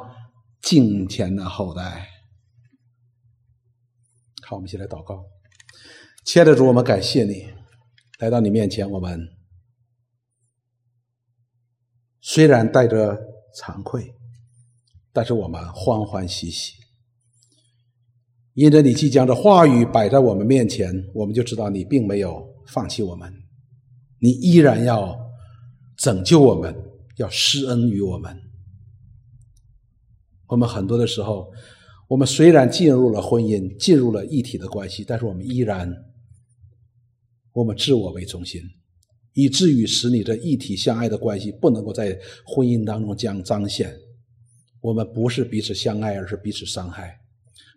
[0.62, 2.10] 敬虔的后代。
[4.44, 5.24] 好，我们一起来祷告。
[6.26, 7.54] 亲爱的主，我们感谢你
[8.20, 8.90] 来到你面前。
[8.90, 9.20] 我们
[12.22, 13.16] 虽然带着
[13.56, 14.16] 惭愧，
[15.12, 16.74] 但是我们欢欢喜喜，
[18.60, 23.32] 因着你即将的话语摆在我们面前，我们就知道你并没有放弃我们，
[24.20, 25.18] 你依然要
[25.96, 26.76] 拯救我们，
[27.16, 28.38] 要施恩于我们。
[30.48, 31.50] 我们很多的时候，
[32.10, 35.90] 我们虽然进入了婚姻，进入了一体的关系，但是我们依然。
[37.54, 38.62] 我们自我为中心，
[39.36, 43.98] 以至于使你这一体相爱的关系不能够在婚姻当中将彰显。
[44.82, 47.06] 我们不是彼此相爱，而是彼此伤害；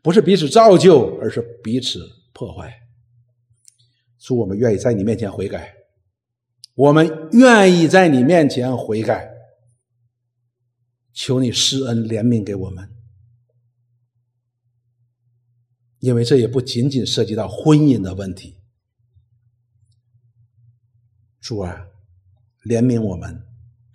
[0.02, 2.00] 不是彼此造就，而是彼此
[2.32, 2.82] 破坏。
[4.18, 5.74] 主，我们愿意在你面前悔改，
[6.74, 9.32] 我们愿意在你面前悔改，
[11.12, 12.88] 求你施恩怜悯给我们，
[16.00, 18.56] 因为这也不仅仅涉及到婚姻的问题。
[21.40, 21.86] 主啊，
[22.64, 23.44] 怜悯我们，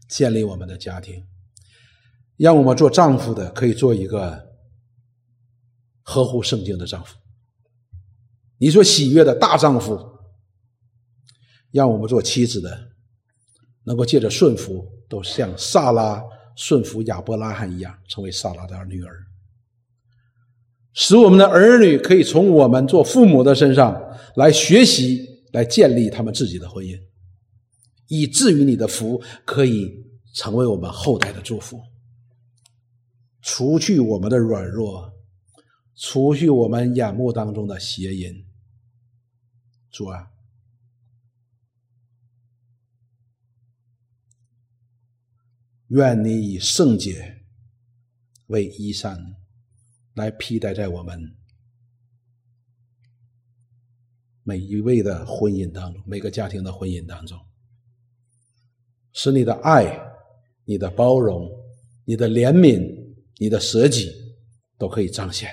[0.08, 1.26] 建立我们的家庭，
[2.36, 4.47] 让我们做丈夫的可以做一个
[6.10, 7.18] 合乎圣经的丈夫。
[8.58, 10.00] 你说喜悦的大丈夫，
[11.70, 12.92] 让我们做妻子的
[13.84, 16.24] 能够借着顺服，都像萨拉
[16.56, 19.18] 顺服亚伯拉罕一样，成为萨拉的女儿，
[20.94, 24.02] 使我们的儿女可以从我们做父母的身上
[24.38, 26.98] 来学习，来建立他们自己的婚姻。
[28.08, 29.92] 以至于你的福可以
[30.34, 31.78] 成为我们后代的祝福，
[33.42, 35.12] 除去我们的软弱，
[35.98, 38.46] 除去我们眼目当中的邪淫。
[39.90, 40.32] 主啊，
[45.88, 47.44] 愿你以圣洁
[48.46, 49.36] 为衣衫，
[50.14, 51.36] 来披戴在我们
[54.44, 57.40] 每一位的婚姻当中，每个家庭的婚姻当中。
[59.14, 60.00] 使你的爱、
[60.64, 61.50] 你的包容、
[62.06, 64.12] 你的怜悯、你的舍己
[64.78, 65.50] 都可以彰显。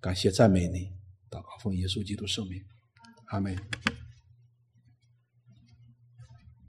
[0.00, 0.90] 感谢赞美你，
[1.30, 2.64] 祷告奉耶稣基督圣名，
[3.26, 3.54] 阿门。